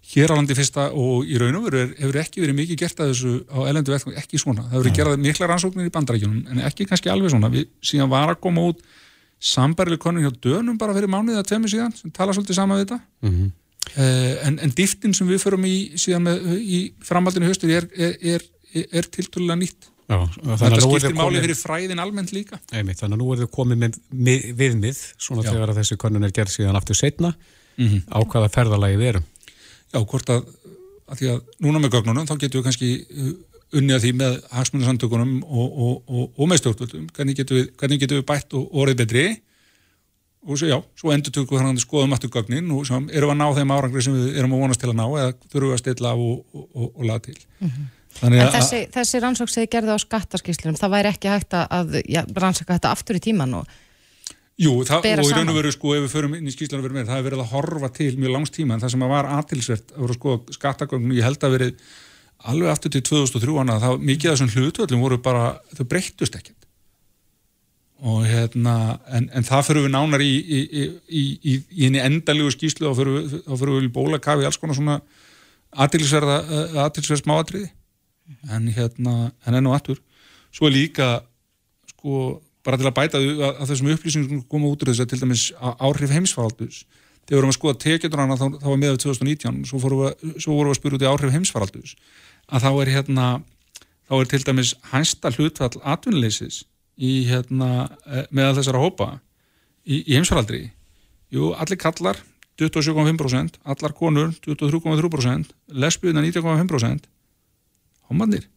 [0.05, 2.99] hér á landi fyrsta og í raun og veru er- hefur ekki verið mikið gert
[3.01, 6.43] að þessu á elendu vettvang, ekki svona, það hefur verið gerað mikla rannsóknir í bandarækjunum,
[6.51, 7.49] en ekki kannski alveg svona.
[7.49, 8.83] Við síðan var að koma út
[9.41, 12.85] sambærileg konun hjá dönum bara fyrir mánuðið að tvemi síðan, sem tala svolítið sama við
[12.85, 12.99] þetta.
[13.25, 13.49] Mm
[13.97, 18.87] uh, en, en diftin sem við förum í í framhaldinu höstur er, er, er, er,
[18.91, 22.99] er tiltölulega nýtt Já, þetta þannig að nú skiptir máli fyrir fræðin almennt líka einmitt,
[23.01, 23.95] þannig að nú er þið komið með
[24.27, 25.49] mið, viðmið, svona Já.
[25.55, 27.33] þegar að þessi konun er gerð síðan aftur setna,
[27.75, 28.03] Mhm.
[28.07, 29.23] á hvaða ferðalagi við erum.
[29.91, 30.45] Já, hvort að,
[31.11, 33.33] að því að núna með gögnunum þá getum við kannski uh,
[33.75, 37.99] unnið að því með hagsmunarsamtökunum og, og, og, og með stjórnvöldum, hvernig getum við, hvernig
[38.05, 39.25] getum við bætt og orðið betri
[40.45, 43.33] og svo já, svo endur tökum við að skoðum aftur gögnin og svo erum við
[43.33, 45.75] að ná þeim árangri sem við erum að vonast til að ná eða þurfum við
[45.75, 47.37] að stilla af og, og, og, og laða til.
[47.59, 51.97] Þannig En þessi, þessi rannsók sem þið gerði á skattaskýslunum, það væri ekki hægt að-
[52.07, 53.67] já, rannsaka þetta aftur í tíman og
[54.55, 56.87] jú, það, og í raun og veru sko ef við förum inn í skýslan að
[56.87, 59.13] vera með, það hefur verið að horfa til mjög langs tíma en það sem að
[59.15, 61.73] var aðtilsvert að vera að skoða skattagögnum, ég held að verið
[62.45, 66.61] alveg aftur til 2003 hana, þá mikið af þessum hlutvöldum voru bara, þau breyttust ekkert.
[68.05, 72.03] Og hérna en, en það fyrir við nánar í í, í, í, í, í henni
[72.03, 74.97] endalegu skýslu og fyrir við, þá við í bólakafi alls konar svona
[75.75, 76.35] aðtilsverða
[76.85, 77.69] aðtilsverð smáatriði
[78.51, 80.01] en hérna, en enn og aftur
[80.55, 81.09] svo er líka
[81.93, 85.21] sko, bara til að bæta að, að þessum upplýsingum koma út úr þess að til
[85.23, 86.83] dæmis áhrif heimsfaraldus
[87.25, 90.69] þegar við vorum að skoða tekjundurana þá, þá var með 2019 svo, fórum við, vorum
[90.69, 91.95] við að spyrja út í áhrif heimsfaraldus
[92.45, 93.27] að þá er hérna
[94.05, 96.63] þá er til dæmis hæsta hlutfall atvinnuleysis
[96.95, 99.09] í hérna eh, meðal þessara hópa
[99.83, 100.69] í, í heimsfaraldri.
[101.33, 102.21] Jú, allir kallar
[102.61, 107.09] 27,5% allar konur 23,3% lesbíðuna 19,5%
[108.09, 108.47] homannir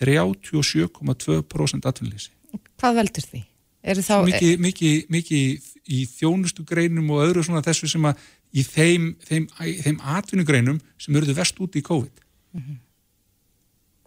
[0.00, 2.32] 37,2% atvinnuleysi.
[2.80, 3.42] Hvað veldur því?
[3.84, 8.22] Þá, mikið, mikið, mikið í þjónustu greinum og öðru svona þessu sem að
[8.54, 12.22] í þeim, þeim, þeim atvinnugreinum sem eruðu vest út í COVID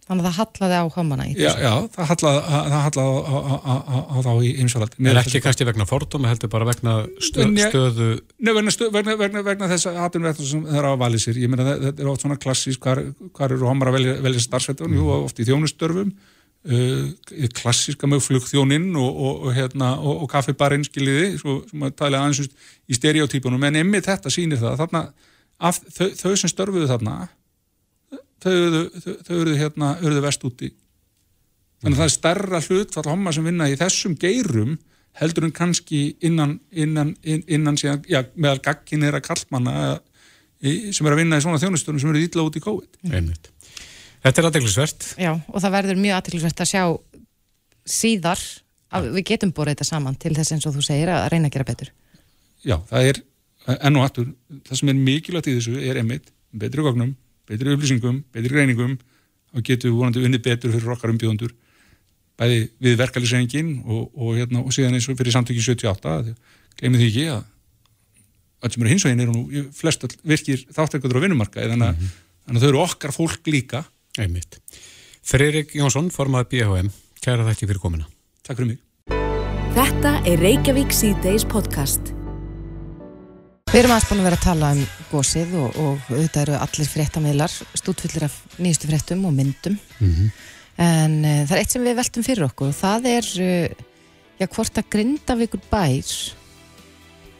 [0.07, 1.63] þannig að það hallaði á homana í já, þessu?
[1.65, 5.41] já, það hallaði það hallaði á, á, á, á, á þá í heimsvaraldi Er ekki
[5.43, 6.93] kannski vegna fordóma, heldur bara vegna
[7.27, 8.07] stöðu,
[8.39, 11.51] Nei, vegna, stöð, vegna, vegna, vegna þess að atvinnuréttum sem þeir hafa valið sér, ég
[11.51, 13.03] meina það- þetta er oft svona klassísk, hvar,
[13.37, 16.15] hvar eru homar að velja, velja starfsveitun, jú, oft í þjónustörfum.
[16.67, 17.13] Uh,
[17.55, 22.19] klassíska með flugþjóninn og, og, og, hérna, og, og kaffibarinn skiljiði, svo sem að tala
[22.25, 22.49] aðeins
[22.91, 25.03] í stereotypunum, en emmi þetta sýnir það, þarna,
[25.69, 27.13] af, þau, þau sem störfuðu þarna,
[28.43, 30.71] þau eruðu, hérna, eruðu vest úti.
[31.81, 34.77] Þannig að það er stærra hlutfall homma sem vinna í þessum geirum
[35.17, 39.75] heldur en kannski innan, innan, inn, innan síðan, já, meðal gagginera kallmanna
[40.61, 42.99] eh, sem er að vinna í svona þjónustunum sem eru ítla út í COVID.
[43.09, 43.49] einmitt.
[44.25, 45.07] Þetta er aðdeglisvert.
[45.21, 46.83] Já, og það verður mjög aðtilsvært að sjá
[47.87, 48.43] síðar
[48.97, 51.55] að við getum borðið þetta saman til þess eins og þú segir að reyna að
[51.55, 51.91] gera betur.
[52.65, 53.21] Já, það er
[53.75, 54.27] enn og aftur,
[54.67, 57.13] það sem er mikilvægt í þessu er einmitt betri gognum,
[57.47, 58.97] betri upplýsingum, betri greiningum
[59.55, 61.53] og getum við vonandi unnið betur fyrir okkar umbjóðundur
[62.37, 66.35] bæði við verkalýsrengin og, og, hérna, og síðan eins og fyrir samtökin 78
[66.77, 67.45] glemir því ekki að
[68.67, 72.11] öll sem eru hins veginn eru nú flest virkir þáttekundur á vinnumarka þannig, að
[72.47, 73.85] þannig að þau eru okkar fólk líka
[74.17, 74.59] Einmitt.
[75.27, 78.09] Friðrik Jónsson, formaður BHM, kæra þakki fyrir komuna.
[78.47, 78.83] Takk fyrir mig
[79.77, 82.16] Þetta er Reykjavík C-Days podcast.
[83.67, 87.55] Við erum búin að vera að tala um gósið og, og auðvitað eru allir fréttamiðlar
[87.77, 89.75] stútfullir af nýjustu fréttum og myndum
[90.77, 93.85] en uh, það er eitt sem við veltum fyrir okkur og það er uh,
[94.39, 96.13] já, hvort að Grindavíkur bær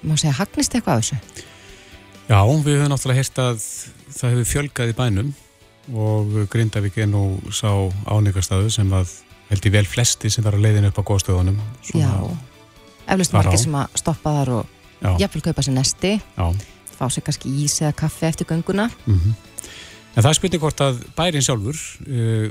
[0.03, 1.45] má segja, hagnist eitthvað á þessu?
[2.27, 3.67] Já, við höfum náttúrulega heyrt að
[4.17, 5.33] það hefur fjölgað í bænum
[5.95, 7.23] og Grindavík er nú
[7.55, 7.71] sá
[8.03, 9.15] áningarstaðu sem að
[9.47, 11.59] held ég vel flesti sem var að leiðin upp á góðstöðunum.
[11.95, 12.11] Já,
[13.07, 14.73] eflust margir sem að stoppa þar og.
[15.01, 16.47] Jafnvel kaupa sér nesti, Já.
[16.97, 18.89] fá sér kannski ís eða kaffi eftir gönguna.
[20.17, 22.45] En það spurning hvort að bærin sjálfur uh,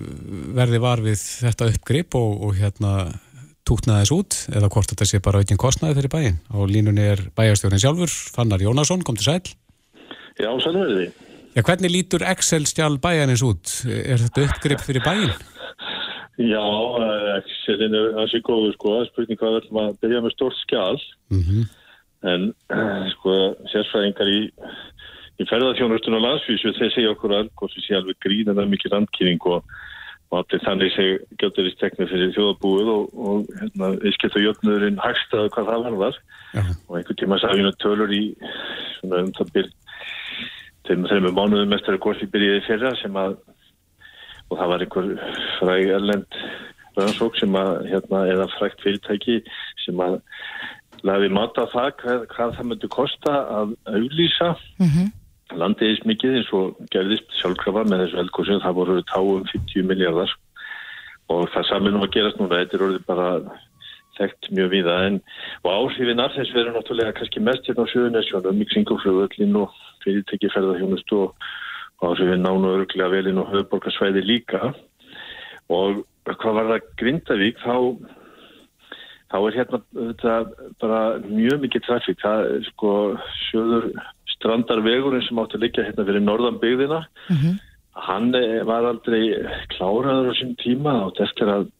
[0.54, 2.92] verði var við þetta uppgrip og, og hérna
[3.66, 6.36] tútna þess út eða hvort þetta sé bara aukin kostnaði fyrir bæin.
[6.46, 9.56] Á línunni er bæjarstjórnin sjálfur, Fannar Jónasson, kom til sæl.
[10.38, 11.08] Já, sannverði.
[11.56, 13.72] Já, hvernig lítur Excel-stjál bæjarins út?
[13.88, 15.32] Er þetta uppgrip fyrir bæin?
[16.36, 16.62] Já,
[17.40, 21.02] Excelin er hansi góður sko, það spurning hvað við ætlum að byrja með stórt skjál,
[21.32, 21.66] Mm
[22.32, 22.46] en
[23.14, 23.34] sko,
[23.72, 24.40] sérfræðingar í,
[25.40, 29.48] í ferðarþjónustun og landsvísu, þeir segja okkur að Elgósi sé alveg gríðan að mikið landkynning
[29.52, 29.64] og,
[30.30, 35.02] og allir þannig seg gjötur í stekni fyrir þjóðabúið og, og hérna, viðskipt og jöfnurinn
[35.02, 36.22] hagstaðu hvað það varðar
[36.56, 36.62] Já.
[36.62, 38.22] og einhvern tíma hún tölur í
[39.00, 39.74] svona um það byrj
[40.86, 43.36] þeim þreimur mánuðum mestar að gósi byrjiði fyrra sem að
[44.46, 45.08] og það var einhver
[45.58, 46.38] fræg erlend
[46.96, 49.40] rannsók sem að hérna, eða frægt fyrirtæki
[49.84, 50.20] sem að
[51.06, 54.50] laði mat á það hvað, hvað það myndi kosta að auglýsa.
[55.56, 60.32] Landiðis mikið eins og gerðist sjálfkrafa með þessu eldgósinu það voru táum 50 miljardar
[61.30, 62.62] og það saman nú að gerast núna.
[62.62, 63.28] Þetta er orðið bara
[64.16, 64.96] þekkt mjög víða.
[65.06, 65.20] En
[65.62, 69.74] og áhrifin af þess verður náttúrulega kannski mest hérna á Suðunesjónum í kringum flugvöllin og
[70.06, 71.34] og,
[71.98, 74.72] og áhrifin nánu örglega velin og höfuborgarsvæði líka.
[75.68, 77.58] Og hvað var það Grindavík?
[77.58, 77.76] Þá
[79.32, 80.34] þá er hérna þetta
[80.82, 82.20] bara mjög mikið trafík.
[82.22, 82.92] Það er sko
[83.48, 83.88] söður
[84.36, 87.00] strandarvegurinn sem átti að liggja hérna fyrir norðan byggðina
[88.06, 89.22] hann eh, var aldrei
[89.72, 91.70] kláraður á sín tíma og þess að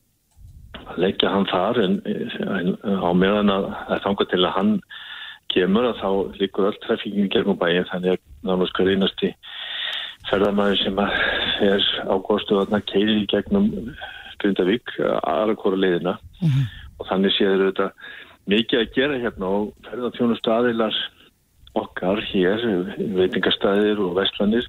[0.96, 4.72] leggja hann þar en, en á meðan að það þanga til að hann
[5.52, 9.32] kemur að þá líkur öll trafíkinn gegnum bæinn þannig að náttúrulega sko reynasti
[10.30, 11.02] ferðarmæður sem
[11.66, 13.70] er ágóðstu að hann keiri í gegnum
[14.36, 16.16] Grindavík aðra hvora leiðina
[16.98, 17.88] og þannig séður þetta
[18.50, 20.98] mikið að gera hérna og ferðarþjónustu aðeilar
[21.76, 22.62] okkar hér,
[23.16, 24.68] veitingastæðir og vestlanir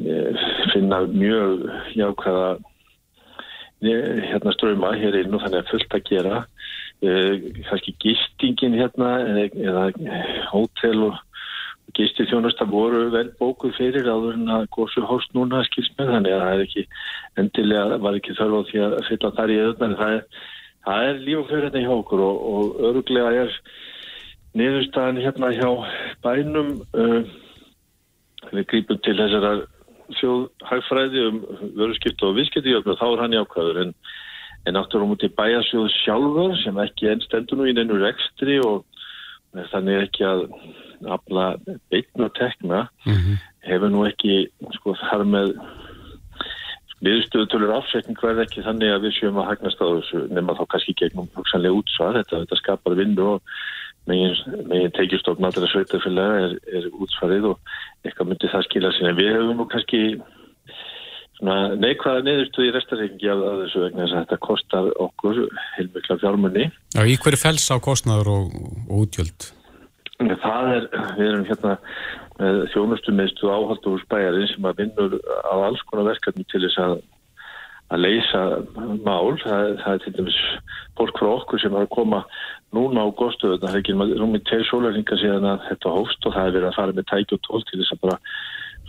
[0.00, 1.66] eh, finna mjög
[1.98, 2.52] jákvæða
[3.82, 6.38] eh, hérna ströma hér inn og þannig að fullt að gera.
[7.02, 9.90] Eh, kannski gistingin hérna eða,
[10.52, 11.20] hótel og
[11.96, 16.34] gisti þjónusta voru vel bókuð fyrir áður en að góðsum hóst núna skilst með þannig
[16.36, 16.84] að það er ekki
[17.42, 20.22] endilega var ekki þörf á því að fylla þar í öðna en það er,
[20.86, 23.56] það er líf og fyrir þetta hjá okkur og, og öruglega er
[24.58, 25.68] niðurstaðan hérna hjá
[26.24, 27.22] bænum uh,
[28.52, 29.54] við grípum til þessara
[30.18, 31.40] þjóðhagfræði um
[31.78, 33.82] vöruskipta og viðskiptijöfnu þá er hann jákvæður.
[33.84, 33.94] En,
[34.68, 38.84] en áttur á múti bæjasjóð sjálfur sem ekki enn stendur nú í neinu rekstri og
[39.72, 40.44] þannig ekki að
[41.12, 41.46] afla
[41.90, 42.84] beitn og tekna
[43.66, 44.44] hefur nú ekki
[44.78, 45.54] sko þar með
[47.02, 50.64] niðurstöðu tölur afsetning verð ekki þannig að við séum að hagnast á þessu nema þá
[50.74, 53.56] kannski gegnum hugsanlega útsvar þetta, þetta skapar vindu og
[54.10, 54.36] megin,
[54.70, 57.74] megin teikjustofn allra sveitafélaga er, er útsvarið og
[58.06, 59.16] eitthvað myndi það skila sinni.
[59.18, 60.02] Við hefum nú kannski
[61.42, 65.40] neikvæða niðurstöðu í restarreikingi af þessu vegna þess að þetta kostar okkur
[65.76, 66.68] heilmikla fjármunni.
[66.94, 68.54] Já, í hverju fels á kostnaður og,
[68.86, 69.50] og útgjöld?
[70.20, 70.84] Það er,
[71.16, 71.72] við erum hérna
[72.38, 76.78] með þjónustu meðstu áhald og spæjarinn sem að vinnur á alls konar verkefni til þess
[76.82, 77.00] að
[77.92, 78.42] að leysa
[79.04, 79.36] mál.
[79.42, 80.40] Það, það er til dæmis
[80.98, 82.22] fólk frá okkur sem har koma
[82.72, 83.60] núna á góðstöðu.
[83.60, 86.78] Það er ekki rúmið tveir sólarringa síðan að þetta hófst og það er verið að
[86.78, 88.18] fara með tæki og tól til þess að bara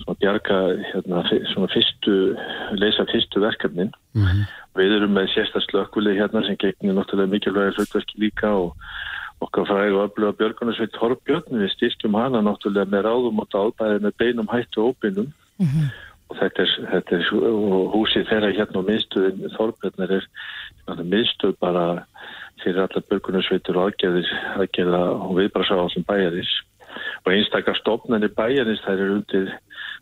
[0.01, 0.59] svona bjarga
[0.89, 2.13] hérna, svona fyrstu,
[2.79, 3.91] leysa fyrstu verkefnin.
[4.79, 8.73] Við erum með sérstaslökkvili hérna sem gegnir náttúrulega mikilvægi hlutverki líka og
[9.43, 14.17] okkar fræði og öfluga Björgunarsveit Torbjörn, við styrkjum hana náttúrulega með ráðum og dálbæði með
[14.21, 15.29] beinum hættu og óbeinum.
[16.31, 17.27] Og þetta er, þetta er
[17.93, 21.85] húsið þeirra hérna og miðstöðin Þorbjörn er miðstöð bara
[22.63, 26.53] fyrir allar Björgunarsveitur og aðgerðir, aðgerða og viðbrasáðum bæjarins.
[27.25, 29.53] Og einstakar stofnarnir bæjarins þær eru undir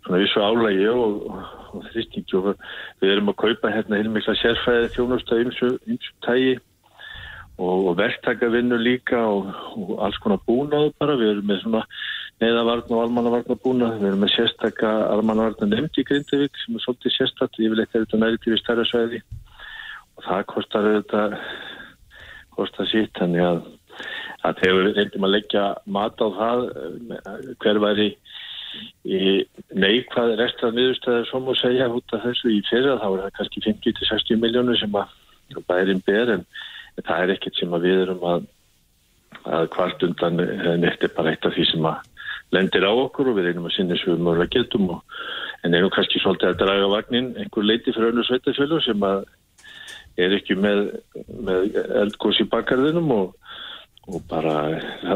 [0.04, 1.28] svona vissu álægi og,
[1.72, 2.50] og, þrýstingi og
[3.02, 5.72] við erum að kaupa hérna heilmikla sérfæði þjónustu ymsu
[6.26, 6.58] tægi
[7.62, 11.84] og, og verktakavinnu líka og, og alls konar búnað bara, við erum með svona
[12.42, 17.18] neðavarn og almannavarn búnað, við erum með sérstaka almannavarn nefnd í Grindavík sem er svolítið
[17.18, 19.22] sérstatt, yfirleitt er þetta næri til í stærra svæði.
[20.18, 21.22] Og það kostar þetta
[22.58, 23.62] kostar sitt, þannig að
[24.48, 26.64] að þegar við reyndum að leggja mat á það
[27.62, 28.08] hver væri
[29.06, 29.22] í
[29.76, 32.54] neikvað restra miðurstæðar som að segja út af þessu.
[32.56, 35.18] Í fyrra þá er það kannski 50-60 miljónur sem að
[35.68, 36.46] bærin ber en
[37.00, 38.48] það er ekkert sem við erum að,
[39.46, 42.08] að hvart undan en þetta er bara eitt af því sem að
[42.52, 45.20] lendir á okkur og við reynum að sinni sem við mörgulega getum og,
[45.64, 49.24] en erum kannski svolítið að draga vagnin einhver leiti fyrir önnur sveitafjölu sem að
[50.20, 50.82] er ekki með,
[51.48, 53.54] með eldgós í bakgarðinum og,
[54.10, 54.56] og bara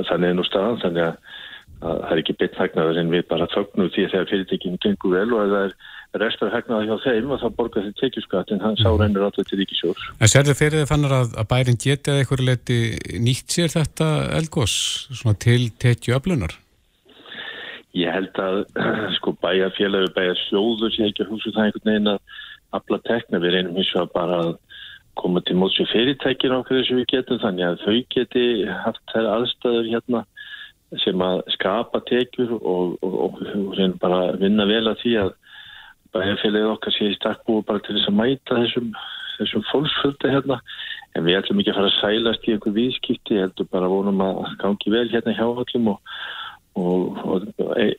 [0.07, 1.33] þannig er nú staðan þannig að,
[1.81, 5.27] að það er ekki beitt hagnaður en við bara þögnum því þegar fyrirtekin gengur vel
[5.35, 5.75] og ef það er
[6.21, 9.59] restur hagnaður hjá þeim og þá borgar þeir tekjuskatt en hann sá reynir alltaf til
[9.59, 10.05] ríkisjórs.
[10.19, 12.79] En sérðu fyrir þið fannar að, að bærin geti að einhverju leiti
[13.25, 14.09] nýtt sér þetta
[14.55, 16.55] svona til tekju öflunar?
[17.95, 18.61] Ég held að
[19.19, 22.37] sko bæjarfélagi, bæjarsjóður sé ekki að hugsa það einhvern veginn að
[22.75, 23.43] afla tekna.
[23.43, 24.53] Við reynum hins vegar bara að
[25.19, 28.45] koma til móts við fyrirtækir okkur þess að við getum þannig að þau geti
[28.83, 30.23] haft þær aðstæður hérna
[31.03, 35.33] sem að skapa tekjur og, og, og, og bara vinna vel að því að
[36.15, 38.91] bæjarfélagið okkar sé í stakkbúi bara til þess að mæta þessum,
[39.39, 40.59] þessum fólksfölda hérna
[41.15, 44.23] en við ætlum ekki að fara að sælast í einhver viðskipti, ég heldur bara vonum
[44.23, 45.99] að gangi vel hérna hjá öllum og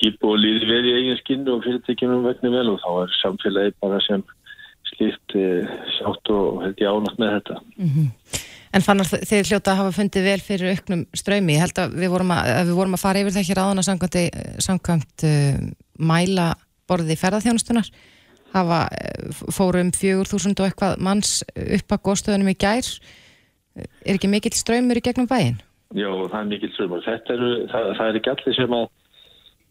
[0.04, 4.00] íbúið líði vel í eigin skinnu og fyrirtekjunum vegna vel og þá er samfélagi bara
[4.04, 4.24] sem
[4.90, 5.46] slíkt e,
[5.96, 7.56] sjátt og held ég ánægt með þetta.
[8.76, 11.54] En fannar þeir hljóta að hafa fundið vel fyrir auknum ströymi.
[11.56, 13.80] Ég held að við vorum að, að, við vorum að fara yfir það hér áðan
[13.80, 13.86] að
[14.66, 15.62] samkvæmt, uh,
[16.10, 16.48] mæla
[16.90, 17.88] borðið ferðarþjónustunar
[18.52, 22.90] hafa uh, fórum 4.000 og eitthvað manns upp að góðstöðunum í gær.
[24.04, 25.58] Er ekki mikill ströymur í gegnum bæinn?
[25.96, 27.04] Já, það er mikill strömmur.
[27.06, 28.86] Þetta eru, það, það er ekki allir sem að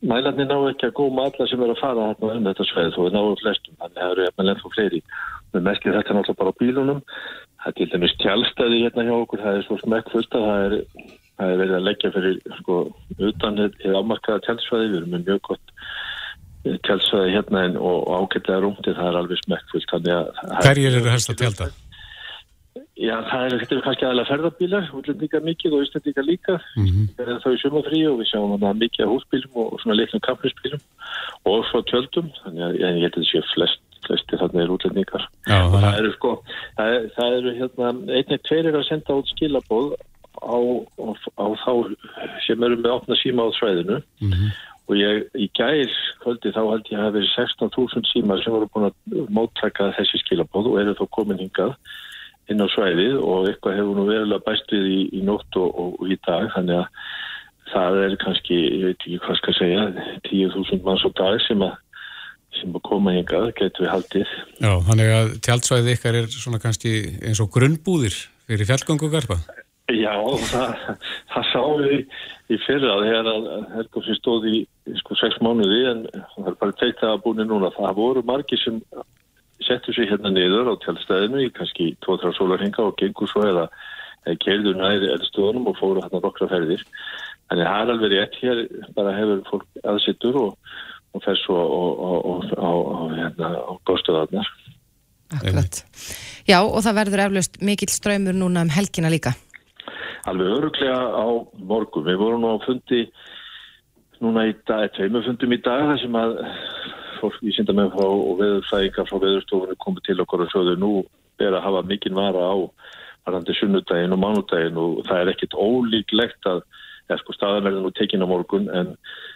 [0.05, 3.09] mælarnir ná ekki að góma alla sem eru að fara hérna um þetta sveið og
[3.13, 5.01] náðu flestum, þannig að það eru eftir fleiri.
[5.55, 7.01] Við merkir þetta náttúrulega bara á bílunum.
[7.65, 10.75] Það er til dæmis tjálstæði hérna hjá okkur, það er svo smekkfullt að það er,
[11.39, 12.75] það er verið að leggja fyrir sko
[13.29, 15.73] utan eða ámarkaða tjálsvæði, við erum með mjög gott
[16.85, 19.89] tjálsvæði hérna en, og, ágætlega rúmdi, það er alveg smekkfullt.
[19.95, 21.71] þannig að- Hverjir eru helst að tjálta?
[22.95, 26.53] Já, það er, þetta kannski aðalega ferðarbílar, útlendingar mikið og íslendingar líka.
[26.77, 27.07] Mm -hmm.
[27.17, 30.81] Það er þá í sumafrí og við sjáum að mikið húsbílum og, svona litlum kampnisbílum
[31.45, 32.27] og svo tjöldum.
[32.43, 35.25] Þannig að ég held að þetta sé flest, flesti þarna er útlendingar.
[35.49, 36.31] Já, Og það það eru sko,
[36.77, 37.89] það, það eru hérna,
[38.19, 39.89] einnig tveir eru að senda út skilabóð
[40.35, 40.57] á,
[40.99, 41.07] á,
[41.41, 41.71] á þá
[42.45, 44.47] sem eru með opna síma á svæðinu Mhm.
[44.85, 48.67] og ég í gær kvöldi þá held ég að hafa verið 16.000 símar sem voru
[48.69, 51.73] búin að móttaka þessi skilabóð og eru þá komin hingað
[52.49, 55.95] inn á svæðið og eitthvað hefur nú verulega bæst við í, í nótt og, og,
[56.01, 56.87] og í dag þannig að
[57.73, 59.85] það er kannski, ég veit ekki hvað skal segja
[60.29, 61.73] 10.000 manns á dag sem að
[62.59, 64.31] sem að koma hingað, getur við haldið
[64.61, 66.95] Já, þannig að tjaldsvæðið ykkar er svona kannski
[67.25, 69.39] eins og grunnbúðir fyrir fjallgöngu garpa.
[69.93, 70.13] Já,
[70.49, 70.85] það,
[71.33, 74.61] það sáum við í, fyrra þegar að Helgófsson stóð í
[75.01, 75.99] sko sex mánuði en
[76.33, 77.69] það er bara teitt að búinu núna.
[77.75, 78.79] Það voru margir sem
[79.65, 83.67] settu sig hérna niður á tjálstæðinu í kannski 2-3 sólarhinga og gengur svo eða,
[84.41, 86.81] keirður næri eldstöðunum og fóru hérna nokkra ferðir.
[87.45, 88.61] Þannig að það er alveg rétt hér
[88.97, 90.77] bara hefur fólk aðsittur og,
[91.15, 92.11] og á,
[92.59, 92.71] á,
[93.15, 94.51] hérna, á góðstöðarnar.
[95.35, 95.81] Akkurat.
[96.45, 99.33] Já, og það verður eflaust mikill ströymur núna um helgina líka.
[100.25, 101.25] alveg öruglega á
[101.61, 102.05] morgun.
[102.05, 103.05] Við vorum nú á fundi
[104.21, 106.37] núna í dag, tveimur fundum í dag þar sem að
[107.19, 110.91] fólk í sindamenn frá og veðurfæðingar frá veðurstofunni komið til okkur og sjóðu nú
[111.41, 112.55] er að hafa mikinn vara á
[113.25, 116.63] varandi sunnudaginn og mánudaginn og það er ekkit ólíklegt að
[117.05, 118.93] eða sko staðan verður nú tekin á morgun en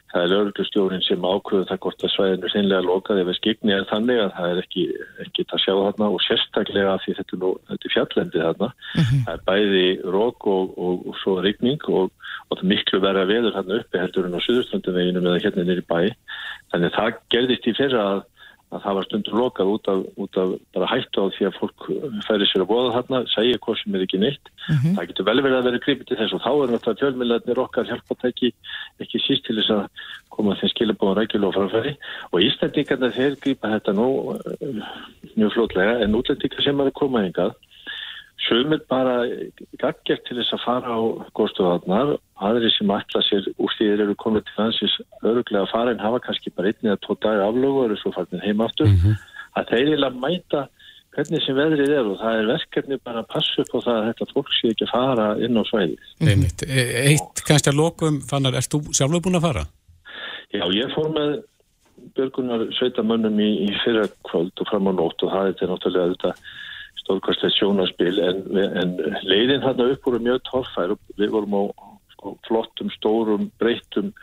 [0.10, 3.76] það er örglustjórin sem ákveður það hvort að svæðinu er seinlega lokað ef að skikni
[3.76, 4.86] er þannig að það er ekki,
[5.26, 8.70] ekki að sjá þarna og sérstaklega því þetta nú, þetta er fjallendið þarna.
[8.96, 9.86] Það er bæði
[10.16, 12.10] rók og, og, og svo rigning og,
[12.50, 15.86] og það er miklu verða veður þarna uppi heldur en á Suðurströndinveginu eða hérna nýri
[15.86, 16.00] bæ.
[16.74, 18.26] Þannig að það gerðist í fyrra að
[18.70, 21.86] að það var stundur lokað út af, út af bara hættu á því að fólk
[22.28, 24.52] færi sér að bóða þarna, segja hvað sem er ekki neitt.
[24.68, 27.90] Það getur vel verið að vera gripið til þess og þá er náttúrulega fjölmiðlarnir okkar
[27.90, 28.52] hjálpatæki
[29.02, 30.06] ekki síst til þess að
[30.36, 31.96] koma þeim skilabóðan rækjulega framfæri
[32.30, 34.94] og Íslandingarna þeir gripa þetta nú uh,
[35.34, 37.58] mjög flótlega en útlendingar sem er að koma hingað
[38.50, 39.22] Sumir bara
[39.78, 41.00] gaggjert til þess að fara á
[41.38, 45.94] góðstofarnar, aðri sem ætla sér úr því þeir eru komið til landsins öruglega að fara
[45.94, 48.90] en hafa kannski bara einn eða tvo dagar aflögu og eru svo farnir heim aftur,
[49.60, 50.64] að þeir vilja mæta
[51.14, 54.08] hvernig sem veðrið er og það er verkefni bara að passa upp á það að
[54.10, 56.10] þetta fólk sé ekki að fara inn á svæðið.
[56.26, 56.66] Einmitt.
[56.66, 59.64] E- Eitt kannski að lokum, Fannar, erst þú sjálfur búin að fara?
[60.54, 61.40] Já, ég fór með
[62.16, 66.32] Björgunar sveitamönnum í, í fyrra kvöld og fram á nótt og það er náttúrulega þetta
[67.10, 68.44] stórkværslega sjónaspil en,
[68.78, 68.92] en
[69.26, 71.64] leiðin þarna upp voru mjög torfær og við vorum á
[72.14, 74.14] sko, flottum, stórum, breyttum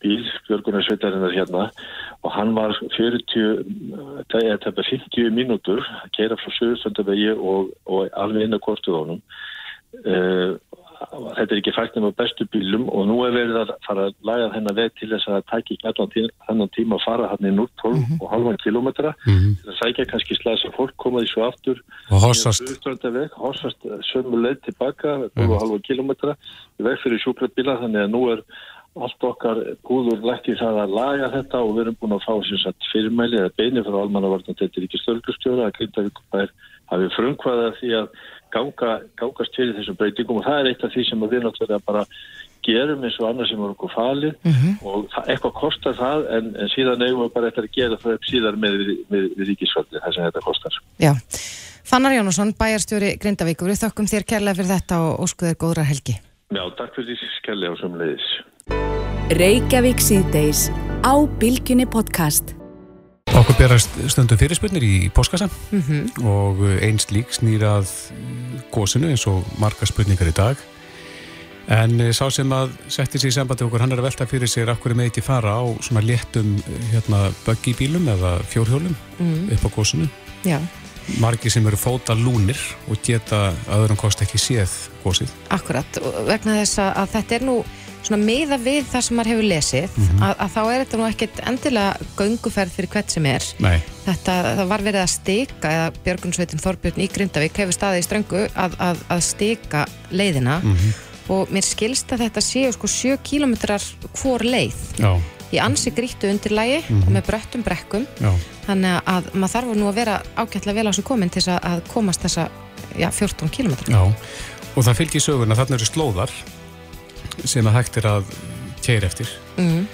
[0.00, 1.66] bíl, Björgunar sveitarinnar hérna
[2.24, 8.08] og hann var 40 það er þetta 50 mínútur að keira frá Suðurstundavegi og, og
[8.16, 9.20] alveg inn að kortuðónum
[10.06, 10.56] uh,
[11.00, 14.48] þetta er ekki fært nema bestu bílum og nú er verið að fara að laga
[14.54, 17.48] þennan veg til þess að það tæki ekki allan tí- þennan tíma að fara hann
[17.48, 19.54] í 0,12 og halvan kilometra Mhm.
[19.62, 21.76] til að sækja kannski slæsa fólk, koma því svo aftur
[22.10, 22.62] Og hossast.
[23.36, 23.80] hossast
[24.12, 26.36] sömu leið tilbaka 12 og halvan kilometra
[26.78, 28.42] í veg fyrir sjúkrabíla þannig að nú er
[29.00, 32.74] allt okkar búður lagt í það að laga þetta og við erum búin að fá
[32.92, 36.48] fyrirmæli eða beini frá almannavartan þetta er ekki stölgustjóra að
[36.90, 38.12] hafi frumkvæða því að
[38.54, 42.04] ganga, gangast fyrir þessum breytingum og það er eitt af því sem við náttúrulega bara
[42.66, 44.34] gerum eins og annað sem er okkur falið
[44.84, 48.18] og það, eitthvað kostar það en, en síðan eigum við bara eftir að gera það
[48.18, 50.78] upp síðan með, við, við, við ríkisfalli það sem þetta kostar.
[51.00, 51.12] Já.
[51.90, 56.20] Fannar Jónusson, bæjarstjóri Grindavíkur, við þökkum þér kærlega fyrir þetta og óskuðir góðra helgi.
[56.50, 58.30] Já, takk fyrir því skelli á sömulegis.
[59.40, 60.68] Reykjavík síðdeis
[61.06, 62.59] á Bilginni podcast.
[63.38, 66.24] Okkur berast stundum fyrirspurnir í póskassa Mhm.
[66.26, 67.88] og eins lík snýrað
[68.72, 70.56] gósinu eins og marga spurningar í dag.
[71.68, 74.48] En eh, sá sem að setti sig í sambandi okkur, hann er að velta fyrir
[74.48, 76.60] sér af hverju með ekki fara á svona léttum
[76.92, 79.52] hérna, buggy bílum eða fjórhjólum Mm.
[79.52, 80.08] upp á gósinu.
[80.44, 80.58] Já,
[81.18, 82.56] Margi sem eru fóta lúnir
[82.88, 84.70] og geta að öðrum kost ekki séð
[85.04, 85.28] gósið.
[85.50, 85.86] akkurat.
[86.26, 87.64] Vegna þess að þetta er nú
[88.02, 90.22] svona miða við það sem maður hefur lesið, Mhm.
[90.22, 93.42] að, að þá er þetta nú ekkit endilega gönguferð fyrir hvert sem er.
[93.58, 93.82] Nei.
[94.06, 98.48] Þetta, það var verið að stika, eða Björgunsveitin Þorbjörn í Grindavík hefur staðið í ströngu
[98.54, 100.94] að, að, að stika leiðina Mhm.
[101.28, 103.82] og mér skilst að þetta séu sko 7 kilometrar
[104.22, 105.20] hvor leið Já,
[105.52, 107.02] í ansi grýttu undirlægi Mhm.
[107.02, 108.32] og með bröttum brekkum já,
[108.66, 111.80] þannig að maður þarf nú að vera ágætlega vel á þessu komin til að- að
[111.92, 112.48] komast þessa
[112.98, 114.12] já, 14 kilometra já.
[114.76, 116.30] Og það fylgir söguna, þarna eru slóðar
[117.44, 118.30] sem að hægt er að
[118.84, 119.32] keira eftir.
[119.56, 119.88] mm.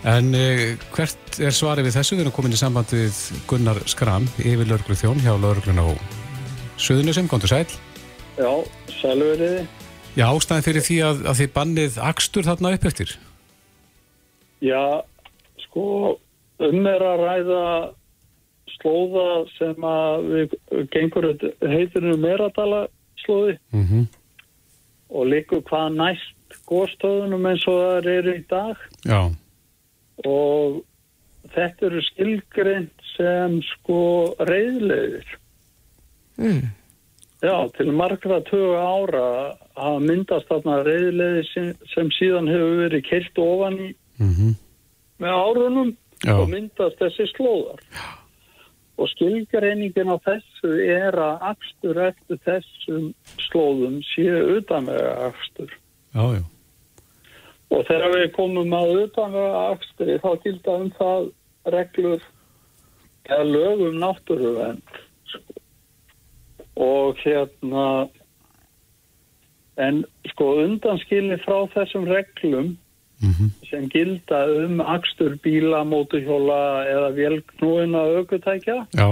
[0.00, 2.16] En uh, hvert er svarið við þessu?
[2.16, 3.18] Við erum komin í samband við
[3.50, 5.88] Gunnar Skram, yfir lauruglu þjón hjá lauruglun á
[6.80, 7.66] Suðunusum, kontur sæl.
[8.40, 8.48] Já,
[9.02, 9.66] sælveriði.
[10.16, 13.12] Já, ástæðin fyrir því að, að þið bannið akstur þarna upp eftir.
[14.64, 14.84] Já,
[15.66, 15.84] sko,
[16.64, 17.64] um er að ræða
[18.78, 19.28] slóða
[19.58, 20.56] sem að við
[20.94, 21.28] gengur
[21.60, 22.86] heitinu Meradala
[23.20, 24.04] slóði Mm -hmm.
[25.10, 26.36] og líkur hvað næst
[26.70, 29.20] góðstöðunum eins og það eru í dag Já,
[30.26, 30.80] og
[31.54, 34.02] þetta eru skilgreint sem sko
[34.48, 35.36] reyðlegir.
[36.40, 36.70] Mm.
[37.40, 39.26] Já, til margra tögu ára
[39.76, 44.58] hafa myndast þarna reyðlegir sem, sem síðan hefur verið keilt ofan í mm
[45.20, 45.90] með árunum
[46.24, 46.32] Já.
[46.32, 47.82] og myndast þessi slóðar.
[49.00, 53.10] Og skilgreiningin á þessu er að akstur eftir þessum
[53.46, 55.72] slóðum séu utanvega akstur.
[56.14, 56.42] já, já.
[57.70, 61.28] Og þegar við komum að utanvega akstri þá gilda um það
[61.74, 62.24] reglur
[63.30, 64.96] eða lögum náttúruvernd.
[65.30, 65.54] Sko.
[66.80, 67.86] Og hérna
[69.80, 72.76] en sko undanskilni frá þessum reglum
[73.68, 79.08] sem gilda um akstur bíla, mótuhjóla eða vélknúina aukutækja Já,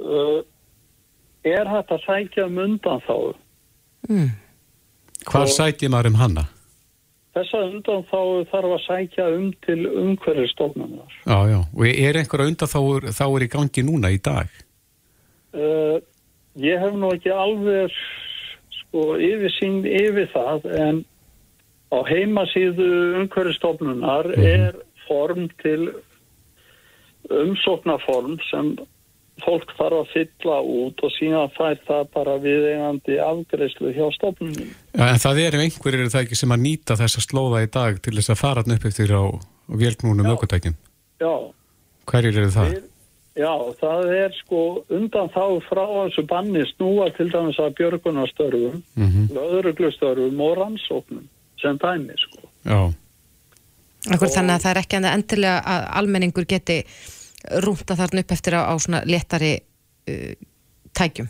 [0.00, 0.42] uh,
[1.44, 3.34] er að sækja um undan þá.
[4.08, 4.30] Mm.
[5.24, 6.44] hvar Og- sætið maður um hana?
[7.36, 8.20] Þessa undan þá
[8.50, 11.12] þarf að sækja um til umhverfistofnunar.
[11.22, 11.60] Já, já.
[11.76, 12.80] Og er einhverja undan þá,
[13.14, 14.50] þá er í gangi núna í dag?
[15.54, 16.02] Uh,
[16.58, 17.94] ég hef nú ekki alveg
[18.80, 21.02] sko yfirsýn yfir það en
[21.94, 22.90] á heimasíðu
[23.22, 25.92] umhverfistofnunar er form til
[27.30, 28.74] umsóknarform sem
[29.44, 34.68] fólk þarf að fylla út og síðan fær það bara viðeigandi afgreyslu hjá stofnunum.
[34.94, 37.98] Já, en það eru einhverjir er það ekki sem að nýta þessa slóða í dag
[38.04, 39.22] til þess að fara hann upp eftir á
[39.82, 40.76] vélknúnum aukutækjum.
[41.20, 41.34] Já,
[42.10, 42.70] Hverjir eru það?
[43.38, 49.08] já, það er sko undan þá frá þessu banni snúa til dæmis að björgunarstörfum, Mm
[49.10, 49.28] -hmm.
[49.36, 51.28] löðruglustörfum og rannsóknum
[51.60, 52.48] sem dæmi sko.
[52.64, 52.92] Já,
[54.10, 56.84] Akkur þannig að það er ekki endilega að almenningur geti
[57.64, 60.32] rúnta þarna upp eftir á, á svona léttari uh,
[60.96, 61.28] tækjum.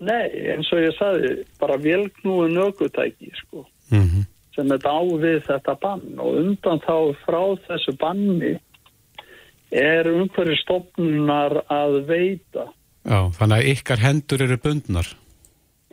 [0.00, 4.28] Nei, eins og ég sagði, bara velknúin ökutæki sko, mm
[4.60, 8.56] sem er á við þetta bann og undan þá frá þessu banni
[9.70, 12.66] er umhverju stofnunar að veita.
[13.06, 15.08] já, þannig að ykkar hendur eru bundnar.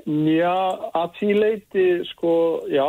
[0.08, 0.58] Já,
[0.97, 2.34] að því leiti, sko,
[2.72, 2.88] já,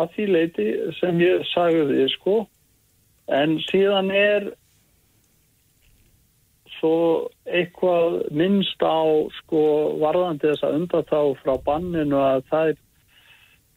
[0.00, 0.68] að því leiti
[1.00, 2.36] sem ég sagði, sko,
[3.28, 4.48] en síðan er
[6.78, 6.96] svo
[7.44, 9.02] eitthvað minnst á,
[9.40, 9.62] sko,
[10.02, 12.76] varðandi þess að undatá frá banninu að þær,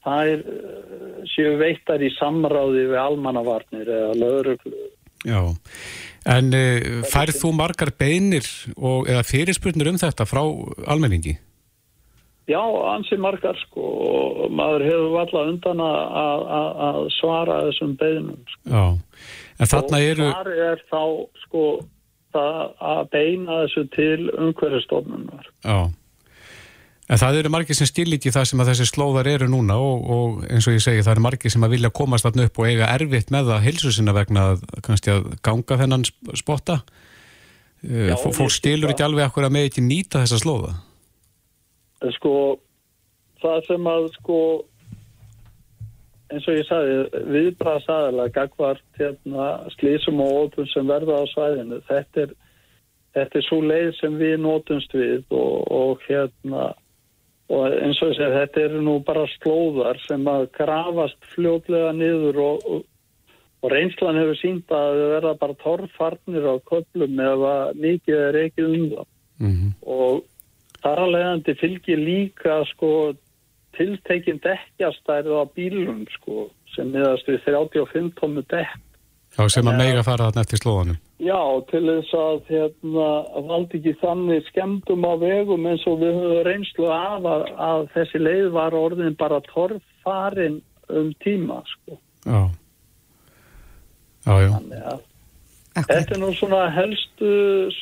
[0.07, 4.85] þær eh, séu veittar í samráði við almannavarnir eða lögreglu.
[5.25, 5.41] Já,
[6.29, 8.45] en uh, færð þú margar beinir
[8.77, 10.43] og, eða fyrirspurnir um þetta frá
[10.85, 11.39] almenningi?
[12.47, 12.61] Já,
[12.93, 18.61] ansi margar sko og maður hefur valla undan að, svara þessum beðnum sko.
[18.71, 18.85] Já,
[19.57, 21.01] en þarna eru, Þar er þá
[21.43, 21.63] sko
[22.37, 22.59] það
[22.93, 25.49] að beina þessu til umhverfistofnunar.
[25.65, 25.79] já,
[27.07, 30.07] en það eru margir sem stíl ekki það sem að þessi slóðar eru núna og,
[30.11, 32.67] og eins og ég segi það eru margir sem að vilja komast þarna upp og
[32.71, 36.81] eiga erfitt með það hilsu sinna vegna að kannski að ganga þennan sp- spotta.
[37.87, 40.71] Já, Fólk skil stilur ekki alveg akkur að með ekki nýta þessa slóða.
[42.17, 42.31] Sko,
[43.41, 44.39] það sem að sko
[46.33, 49.45] eins og ég sagði, viðbraðsæðilega gagvart hérna,
[49.77, 51.79] slísum og ópum sem verða á svæðinu.
[51.87, 52.35] Þetta er,
[53.17, 56.67] þetta er svo leið sem við nótumst við og, og hérna
[57.47, 62.41] og eins og ég segi, þetta eru nú bara slóðar sem að grafast fljótlega niður
[62.43, 62.81] og, og,
[63.63, 68.67] og reynslan hefur sínt að þau verða bara torfarnir á köplum eða mikið er ekki
[68.67, 70.23] um það Mm og
[70.81, 72.91] þar að leiðandi fylgir líka sko
[73.77, 78.83] tiltekinn dekkjastærið á bílum sko sem miðast við 35 tómu dekk.
[79.37, 80.99] Já, sem að meiga fara þarna eftir slóðanum.
[81.21, 83.09] Já, til þess að hérna
[83.49, 88.21] valdi ekki þannig skemmtum á vegum eins og við höfum reynslu af að, að þessi
[88.23, 91.99] leið var orðin bara torfarin um tíma sko.
[92.23, 92.41] Já.
[94.25, 94.49] Já, já.
[94.55, 95.05] Þannig að
[95.85, 97.31] Þetta er nú svona helstu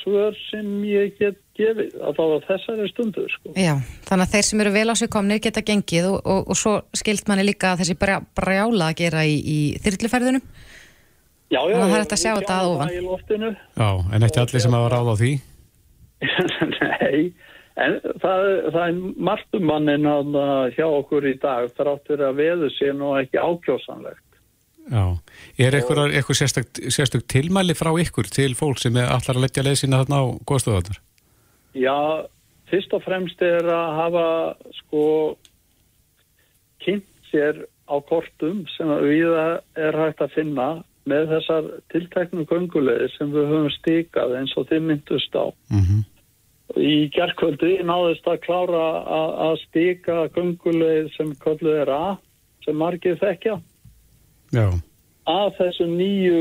[0.02, 3.54] svör sem ég get gefið að þá að þessari stundu sko.
[3.56, 3.76] Já,
[4.10, 6.74] þannig að þeir sem eru vel á sig komnir geta gengið og, og, og svo
[6.98, 10.43] skilt manni líka að þessi brjá, brjála að gera í, í þyrluferðunum
[11.54, 12.89] Já, já, að það er hægt að sjá þetta að ofan.
[12.89, 13.50] það í loftinu.
[13.78, 15.32] Já, en ekki allir sem hafa ráð á því.
[16.82, 17.20] Nei,
[17.86, 20.34] en það, það er margt um mannin að
[20.76, 24.24] hjá okkur í dag þrátt fyrir að veðu sé nú ekki ákjósanlegt.
[24.86, 25.17] Já.
[25.57, 29.79] Er eitthvað, eitthvað sérstök, sérstök tilmæli frá ykkur til fólk sem allar að leggja leið
[29.81, 30.99] sína þarna á góðstöðarnar?
[31.75, 31.97] Já,
[32.69, 34.27] fyrst og fremst er að hafa
[34.79, 35.05] sko
[36.86, 40.69] kynnt sér á kortum sem við er hægt að finna
[41.05, 45.45] með þessar tilteknu göngulegir sem við höfum stikað eins og þið myndust á.
[45.73, 46.05] Mm
[46.81, 52.15] Í gerðkvöldi náðist að klára að, að stika göngulegir sem kölluð er að,
[52.65, 53.59] sem margir þekkja,
[54.56, 54.68] Já.
[55.30, 56.39] að þessum nýju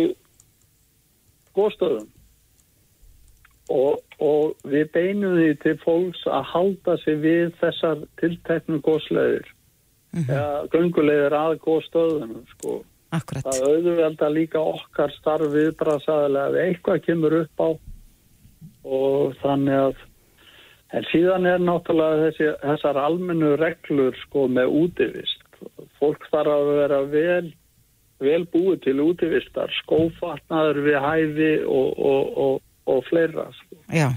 [1.57, 2.09] góðstöðum.
[3.75, 9.47] Og, og við beinum því til fólks að halda sig við þessar tilteknu góðslegir.
[10.15, 10.69] Mm -hmm.
[10.71, 12.83] göngulegir að góðstöðunum, sko.
[13.15, 13.47] Akkurat.
[13.47, 17.69] Það auðvelda líka okkar starf viðbrasaðilega ef eitthvað kemur upp á
[18.85, 20.03] og þannig að
[20.95, 25.41] en síðan er náttúrulega þessi, þessar almennu reglur sko með útivist.
[25.99, 27.47] Fólk þarf að vera vel,
[28.23, 32.62] vel búið til útivistar, skófatnaður við hæfi og, og, og,
[32.95, 33.49] og fleira.
[33.59, 33.81] Sko.
[33.91, 34.09] Já,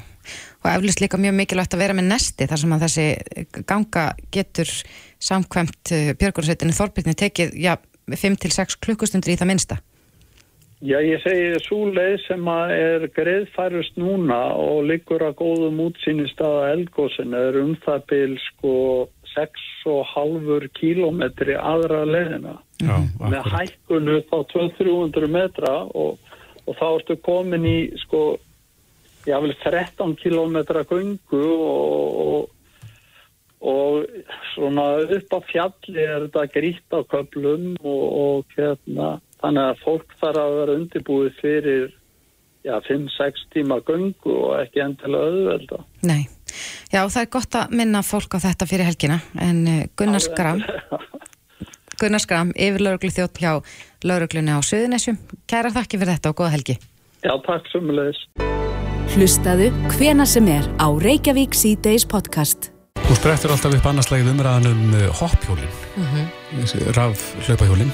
[0.64, 3.08] og eflust líka mjög mikilvægt að vera með nesti þar sem að þessi
[3.70, 4.74] ganga getur
[5.30, 7.76] samkvæmt Björgunarsveitinni Þorbirni tekið, já,
[8.08, 9.82] 5-6 klukkustundir í það minnsta.
[10.78, 16.38] Já, ég segi svo leið sem að er greiðfærust núna og liggur að góðum útsýnist
[16.46, 18.74] að elgósin er um það byl sko
[19.34, 22.54] 6,5 kílómetri aðra leiðina.
[22.78, 26.20] Já, Með hækkunu þá 200-300 metra og,
[26.66, 28.38] og þá ertu komin í sko,
[29.26, 32.54] já vel 13 kílómetra göngu og, og
[33.58, 34.06] og
[34.54, 40.14] svona upp á fjalli er þetta grýtt á köplum og, og hérna þannig að fólk
[40.22, 41.88] þarf að vera undirbúið fyrir
[42.66, 45.82] já, 5-6 tíma göngu og ekki endilega auðvelda.
[46.06, 46.28] Nei,
[46.94, 49.84] já það er gott að minna fólk á þetta fyrir helgina en eh,
[52.02, 53.58] Gunnar Skram yfir lauruglu þjótt hjá
[54.06, 55.18] lauruglunni á Suðunesjum
[55.50, 56.78] Kæra þakki fyrir þetta og góða helgi
[57.26, 58.20] Já, takk sumulegis.
[59.16, 62.70] Hlustaðu hvena sem er á Reykjavík C-Days podcast.
[63.08, 65.74] Þú sprettur alltaf upp annarslægið umræðan um uh, hoppjólin,
[66.52, 67.92] þessi raf hlaupahjólin.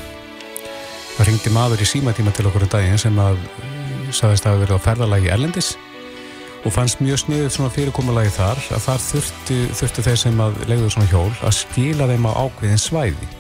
[1.13, 4.63] Það ringdi maður í símatíma til okkur um daginn sem að uh, sagðist að hafa
[4.65, 5.73] verið á ferðalagi Erlendis
[6.63, 10.91] og fannst mjög sniðið svona fyrirkomulagi þar að þar þurftu, þurftu þeir sem að legðu
[10.93, 13.31] svona hjól að skila þeim á ákveðin svæði.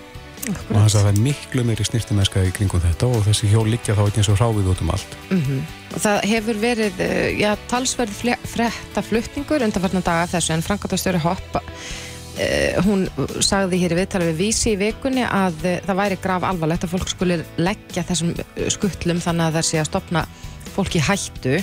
[0.43, 3.95] Og þannig að það er miklu meiri snirtimennska í kringum þetta og þessi hjól liggja
[3.95, 5.17] þá ekki eins og hráfið út um allt.
[5.31, 5.63] mm
[5.93, 11.59] og það hefur verið eh, já, talsverð frétta flutningur undanfarnar daga þessu en Frankáttastöru Hopp
[11.59, 13.05] uh, hún
[13.43, 16.95] sagði hér í viðtala við vísi í vikunni að uh, það væri graf alvarlegt að
[16.95, 20.25] fólk skulle leggja þessum eh, skuttlum þannig að það sé að stopna
[20.73, 21.59] fólki hættu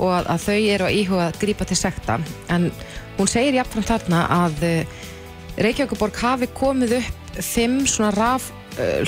[0.00, 2.14] og að, að þau eru að íhuga að grípa til sekta.
[2.48, 2.70] En
[3.18, 5.02] hún segir jafnfram þarna að uh,
[5.60, 8.50] Reykjavíkuborg hafi komið upp fimm svona raf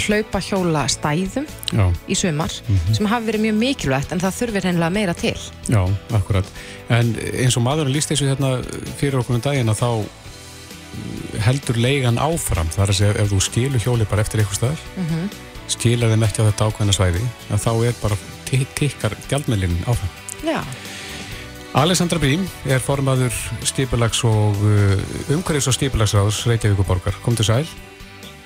[0.06, 1.86] hlaupa hjóla stæðum Já.
[2.08, 2.94] í sumar Mhm.
[2.94, 5.34] sem hafi verið mjög mikilvægt en það þurfir hennilega meira til
[5.68, 5.82] Já,
[6.14, 6.44] akkurat.
[6.88, 8.62] En eins og maðurinn líst þessu hérna
[8.96, 10.04] fyrir okkur um daginn að þá
[11.44, 15.30] heldur leigan áfram þar að segja ef þú skilur hjóli bara eftir eitthvað staðar Mhm.
[15.68, 18.16] skilur þeim ekki á þetta ákveðna svæði að þá er bara
[18.46, 20.10] ti- tikkar gjaldmeðlinn áfram
[20.46, 20.62] Já,
[21.74, 23.32] Alessandra Brím er formaður
[23.64, 24.96] skipulags og uh,
[25.34, 27.12] umhverfis og skipulagsráðs Reykjavíkuborgar.
[27.22, 27.66] Kom til sæl.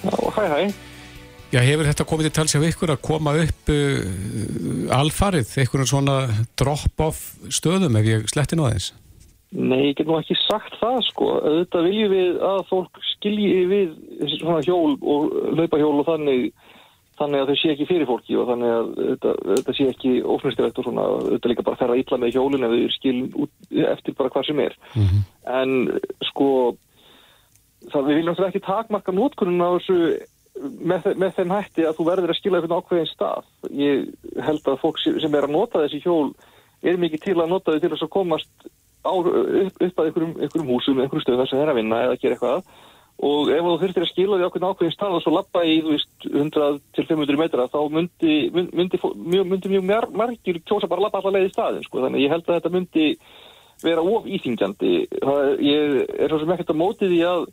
[0.04, 0.72] Já, hæ, hæ.
[1.50, 6.16] Já, hefur þetta komið til tals hjá ykkur að koma upp uh, alfarið, einhvern svona
[6.60, 8.92] drop-off stöðum ef ég sletti nú aðeins?
[9.50, 11.30] Nei, ég get nú ekki sagt það sko.
[11.42, 13.96] Þetta viljum við að fólk skilji við
[14.36, 16.52] svona hjól og laupahjól og þannig
[17.20, 20.78] þannig að þau sé ekki fyrir fólki og þannig að þetta, þetta sé ekki ófnustilegt
[20.80, 24.32] og svona, þetta líka bara ferða illa með hjólun ef þau skilin út eftir bara
[24.32, 24.76] hvað sem er.
[25.58, 25.74] En
[26.30, 26.48] sko
[27.92, 29.98] það við viljum náttúrulega ekki takmarka nótkunum á þessu
[30.60, 33.48] með, með þeim hætti að þú verður að skila einhvern ákveðin stað.
[33.70, 36.34] Ég held að fólk sem er að nota þessi hjól
[36.82, 38.68] er mikið til að nota þau til þess að komast
[39.04, 42.00] á, upp, upp að einhverjum, einhverjum húsum, einhverjum stöðum þar sem þeir eru að vinna
[42.06, 42.88] eða gera eitthvað
[43.20, 45.90] og ef þú þurftir að skila því ákveðin ákveðin stað og svo lappa í þú
[45.92, 51.02] veist, 100 til 500 metra þá myndi, myndi, myndi, myndi mjög mar- margir kjósa bara
[51.02, 52.00] að lappa allar leið í staðin sko.
[52.06, 53.06] þannig ég held að þetta myndi
[53.84, 57.44] vera of íþingjandi það, ég er svo sem ekkert að móti því að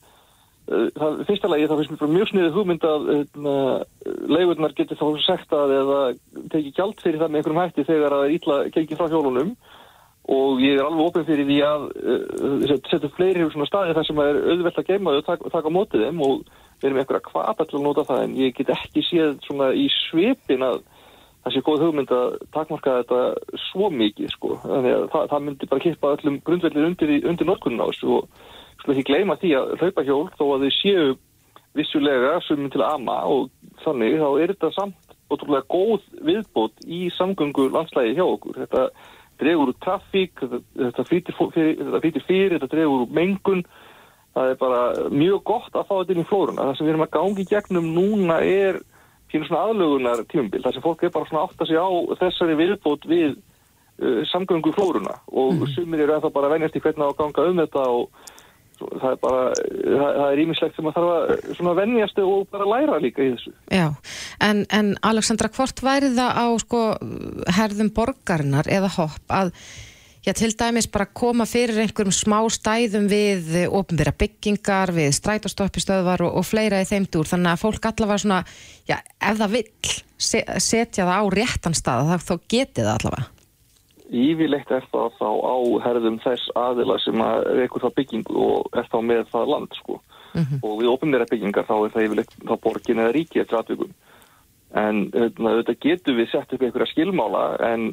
[0.67, 3.73] það, fyrsta lagi það finnst mér mjög sniðið hugmynd að uh,
[4.27, 5.99] leigurnar getur þá sektað eða
[6.51, 9.55] tekið gjald fyrir það með einhverjum hætti þegar að það er illa gengið frá hjólunum.
[10.27, 14.21] Og ég er alveg opinn fyrir því að uh, setja fleiri svona staði þar sem
[14.25, 16.35] er auðvelt að geima þau og taka, taka mótið þeim og
[16.77, 18.23] við erum einhverja kvata til að nota það.
[18.25, 20.81] En ég get ekki séð svona í svipin að
[21.47, 24.57] það sé góð hugmynd að takmarka þetta svo mikið sko.
[24.65, 28.27] Þannig að það, það myndi bara kippa öllum grundvellir undir, undir notkunin á þessu og
[28.85, 31.07] ekki gleyma því að hlaupahjól þó að þau séu
[31.77, 33.49] vissulega sumum til ama og
[33.83, 38.61] þannig þá er þetta samt ótrúlega góð viðbót í samgöngu landslægi hjá okkur.
[38.63, 38.85] Þetta
[39.41, 43.65] dregur úr trafík þetta, flýtir fyrir, fyrir, þetta dregur úr mengun.
[44.37, 46.69] Það er bara mjög gott að fá þetta inn í flóruna.
[46.69, 48.79] Það sem við erum að gangi gegnum núna er
[49.27, 51.89] pínu svona aðlögunar tímumbil þar sem fólk er bara svona að átta sig á
[52.21, 55.17] þessari viðbót við uh, samgöngu flóruna.
[55.27, 58.35] Og sumir eru ennþá bara að venjast í hvernig á að ganga um þetta og
[58.77, 63.01] það er bara það, er ímislegt sem að þarf að svona venjast og bara læra
[63.03, 63.87] líka í þessu já.
[64.43, 66.85] En, en Alexandra, hvort væri það á sko
[67.57, 69.53] herðum borgarinnar eða hopp að
[70.27, 76.33] Já, til dæmis bara koma fyrir einhverjum smá stæðum við ofnbyrra byggingar, við strætostoppistöðvar og,
[76.41, 78.41] og fleira í þeim dúr, þannig að fólk allavega svona,
[78.89, 83.36] já, ef það vill se, setja það á réttan stað, þá geti það allavega.
[84.07, 88.87] Ívilegt er það þá á herðum þess aðila sem að reykur það byggingu og er
[88.91, 90.01] þá með það land sko.
[90.37, 93.95] og við opinbæra byggingar þá er það yfirleitt þá borgin eða ríki eftir atvikum
[94.75, 97.87] en hérna, þetta getur við sett upp einhverja skilmála en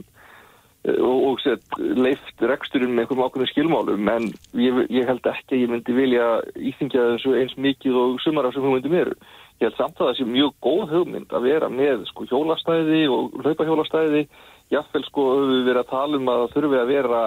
[0.84, 5.56] eh, og, og sett leift reksturinn með einhverjum ákveðum skilmálum en ég, ég held ekki
[5.56, 9.14] að ég myndi vilja íþingja þessu eins mikið og sumar af sem hugmyndum eru.
[9.62, 13.38] Ég held samt að það sé mjög góð hugmynd að vera með sko hjólastæði og
[13.44, 14.26] hlaupahjólastæði
[14.72, 17.24] jafnvel sko við verið að tala um að það þurfi að vera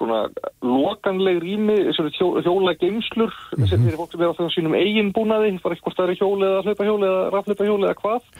[0.00, 0.20] svona
[0.64, 5.12] lokanleg rými, svona hjó, hjóla geimslur sem fyrir fólk sem er á það sínum eigin
[5.12, 8.30] búnaði, bara ekki hvort það er hjól eða hlaupahjól eða rafhlaupahjól eða hvað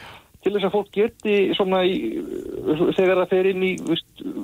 [0.41, 1.97] til þess að fólk geti svona í,
[2.97, 3.71] þegar það fer inn í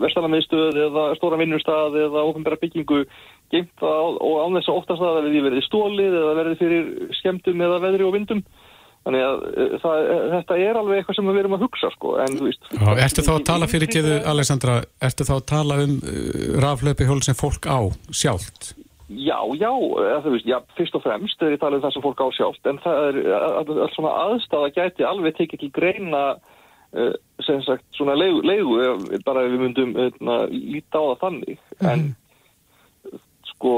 [0.04, 3.02] vestalamiðstöð eða stóra vinnustad eða ofnbæra byggingu
[3.50, 6.92] geimt það og án þess að oftast að það verði verið stólið eða verði fyrir
[7.18, 8.44] skemmtum eða veðri og vindum
[9.08, 12.36] þannig að eh, það, þetta er alveg eitthvað sem við erum að hugsa sko en
[12.44, 16.44] veist Já, ertu þá að tala fyrir geðu, Alessandra, ertu þá að tala um uh,
[16.64, 17.80] raflöpi hjól sem fólk á
[18.12, 18.74] sjálft?
[19.08, 19.72] Já, já,
[20.26, 22.68] þú veist, já, fyrst og fremst er ég talað um það sem fólk á sjálft,
[22.68, 27.14] en það er alls svona aðstæða gæti alveg tekið til greina uh,
[27.48, 32.06] sem sagt svona leigu, leigu bara ef við myndum uh, líta á það þannig, en
[33.54, 33.74] sko,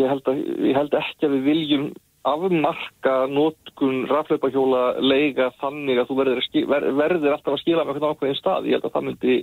[0.00, 0.40] ég held, að,
[0.70, 1.86] ég held ekki að við viljum
[2.26, 7.84] afmarka notkun rafleipahjóla leiga þannig að þú verður, að ski- ver, verður alltaf að skila
[7.86, 9.36] með eitthvað ákveðin stað, ég held að það myndi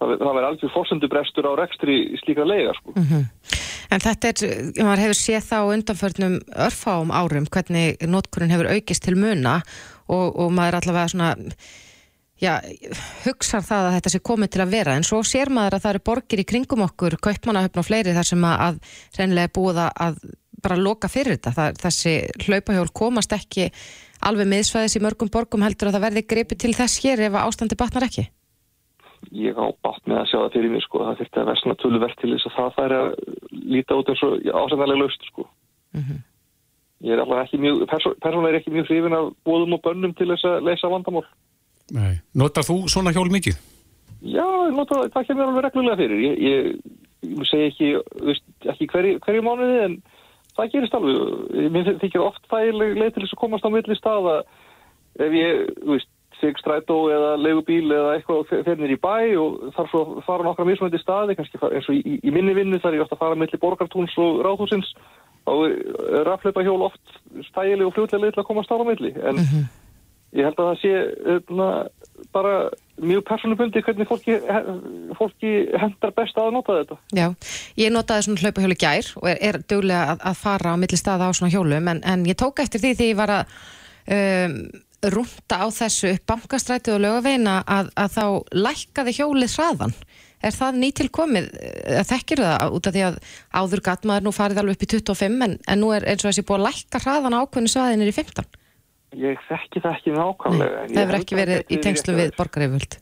[0.00, 2.94] það, það verður alveg forsendubrestur á rekstri slíka leiga, sko.
[3.90, 6.34] En þetta er, maður hefur séð það á undanförnum
[6.68, 9.56] örfáum árum hvernig notkurinn hefur aukist til muna
[10.06, 11.32] og, og maður allavega svona
[12.40, 12.54] já,
[13.26, 14.94] hugsar það að þetta sé komið til að vera.
[14.96, 18.28] En svo sér maður að það eru borgir í kringum okkur, kaupmannahöfn og fleiri þar
[18.30, 20.22] sem að, að reynilega búið að
[20.64, 21.52] bara loka fyrir þetta.
[21.56, 22.14] Það, þessi
[22.46, 23.70] hlaupahjól komast ekki
[24.26, 27.46] alveg miðsvæðis í mörgum borgum heldur að það verði gripið til þess hér ef að
[27.48, 28.26] ástandi batnar ekki.
[29.36, 31.04] ég á bátt með að sjá það fyrir mig sko.
[31.04, 33.08] það þurfti að vera svona töluvert til þess að það færi að
[33.74, 35.44] líta út eins og ásæðanlega laust sko.
[37.00, 40.14] ég er allavega ekki mjög persó, persónulega er ekki mjög hrifin af bóðum og bönnum
[40.16, 41.26] til þess að leysa vandamál
[41.90, 42.20] Nei.
[42.34, 43.56] Notar þú svona hjól mikið?
[44.20, 46.66] já, ég nota, það kemur alveg reglulega fyrir ég, ég,
[47.24, 48.34] ég segi ekki,
[48.68, 49.94] ekki hverju, hverju mánuði en
[50.60, 51.68] það gerist alveg.
[51.74, 54.40] Mér þykir oft þægileg leið til þess að komast á milli staða.
[55.20, 59.72] Ef ég, þú veist, sig strætó eða leigubíl eða eitthvað og nýr í bæ og
[59.76, 62.96] þarf svo að fara nokkra mismöndi staði, kannski eins og í, í minni vinnu þar
[62.96, 64.94] ég ofta að fara milli borgartúns og ráðhúsins
[65.50, 67.14] er rafleipa hjól oft
[67.50, 69.12] stægileg og fljótlega leið til að komast á milli.
[69.20, 69.40] En
[70.36, 70.92] ég held að það sé
[71.36, 71.68] öfna,
[72.34, 72.54] bara
[73.00, 74.36] mjög persónubundi hvernig fólki,
[75.18, 76.98] fólki hendar best að nota þetta.
[77.16, 77.26] Já,
[77.80, 81.00] ég notaði svona hlaupahjóli í gær og er, er duglega að, að fara á milli
[81.00, 83.58] staða á svona hjólum en, en ég tók eftir því því ég var að
[84.18, 84.56] um,
[85.14, 88.24] rúnta á þessu upp bankastrætið og lögaveina að, að þá
[88.68, 89.96] lækkaði hjólið hraðan.
[90.40, 91.48] Er það nýtilkomið?
[91.60, 93.18] Eh, Þekkir það út af því að
[93.60, 96.30] áður gatt maður nú farið alveg upp í 25 en, en nú er eins og
[96.30, 98.59] þessi búið að lækka hraðan ákveðinu svaðinir í 15
[99.18, 103.00] Ég þekki það ekki nákvæmlega ég Það hefur ekki verið í tengslu við borgaryfjöld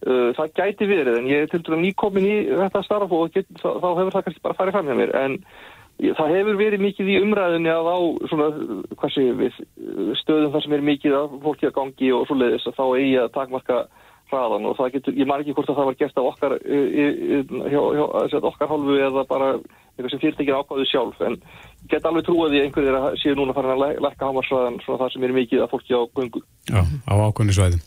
[0.00, 3.44] Uh, það gæti verið en ég er til dæmis nýkomin í þetta starf og get,
[3.60, 5.34] þá, þá hefur það kannski bara farið fram hjá mér en
[6.00, 7.98] ég, það hefur verið mikið í umræðinni að á
[8.30, 8.46] svona,
[8.94, 12.38] hvað séum við uh, stöðum þar sem er mikið að fólki að gangi og svo
[12.40, 13.78] leiðis að þá eigi að takmarka
[14.32, 16.88] hraðan og það getur, ég man ekki hvort að það var gert á okkar uh,
[16.96, 21.36] hjá, hjá, hjá, okkar hálfu eða bara eitthvað sem fyrirtækir ákváðu sjálf en
[21.84, 25.00] ég get alveg trúið að einhverjir að séu núna farin að læ- lækka hámarsraðan svona
[25.04, 27.82] það sem er mikið að fólki á göngu Já, á ákveðni svæðum.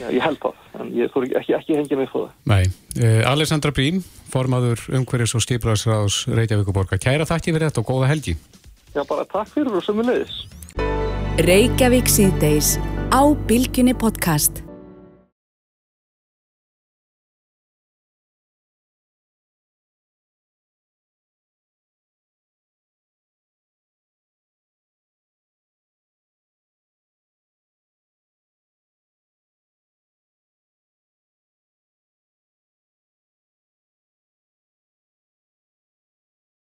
[0.00, 2.32] Já, ég held það, en ég þóri ekki, ekki hengja mig fyrir það.
[2.50, 2.64] Nei.
[2.98, 4.00] Uh, Alessandra Brím,
[4.32, 6.98] formaður umhverjus og skiplarsráðs Reykjavíkuborga.
[7.00, 8.34] Kæra þakki fyrir þetta og góða helgi.
[8.92, 10.42] Já, bara takk fyrir og sömu leiðis.
[11.40, 12.74] Reykjavík síðdeis
[13.14, 14.60] á Bilginni podcast.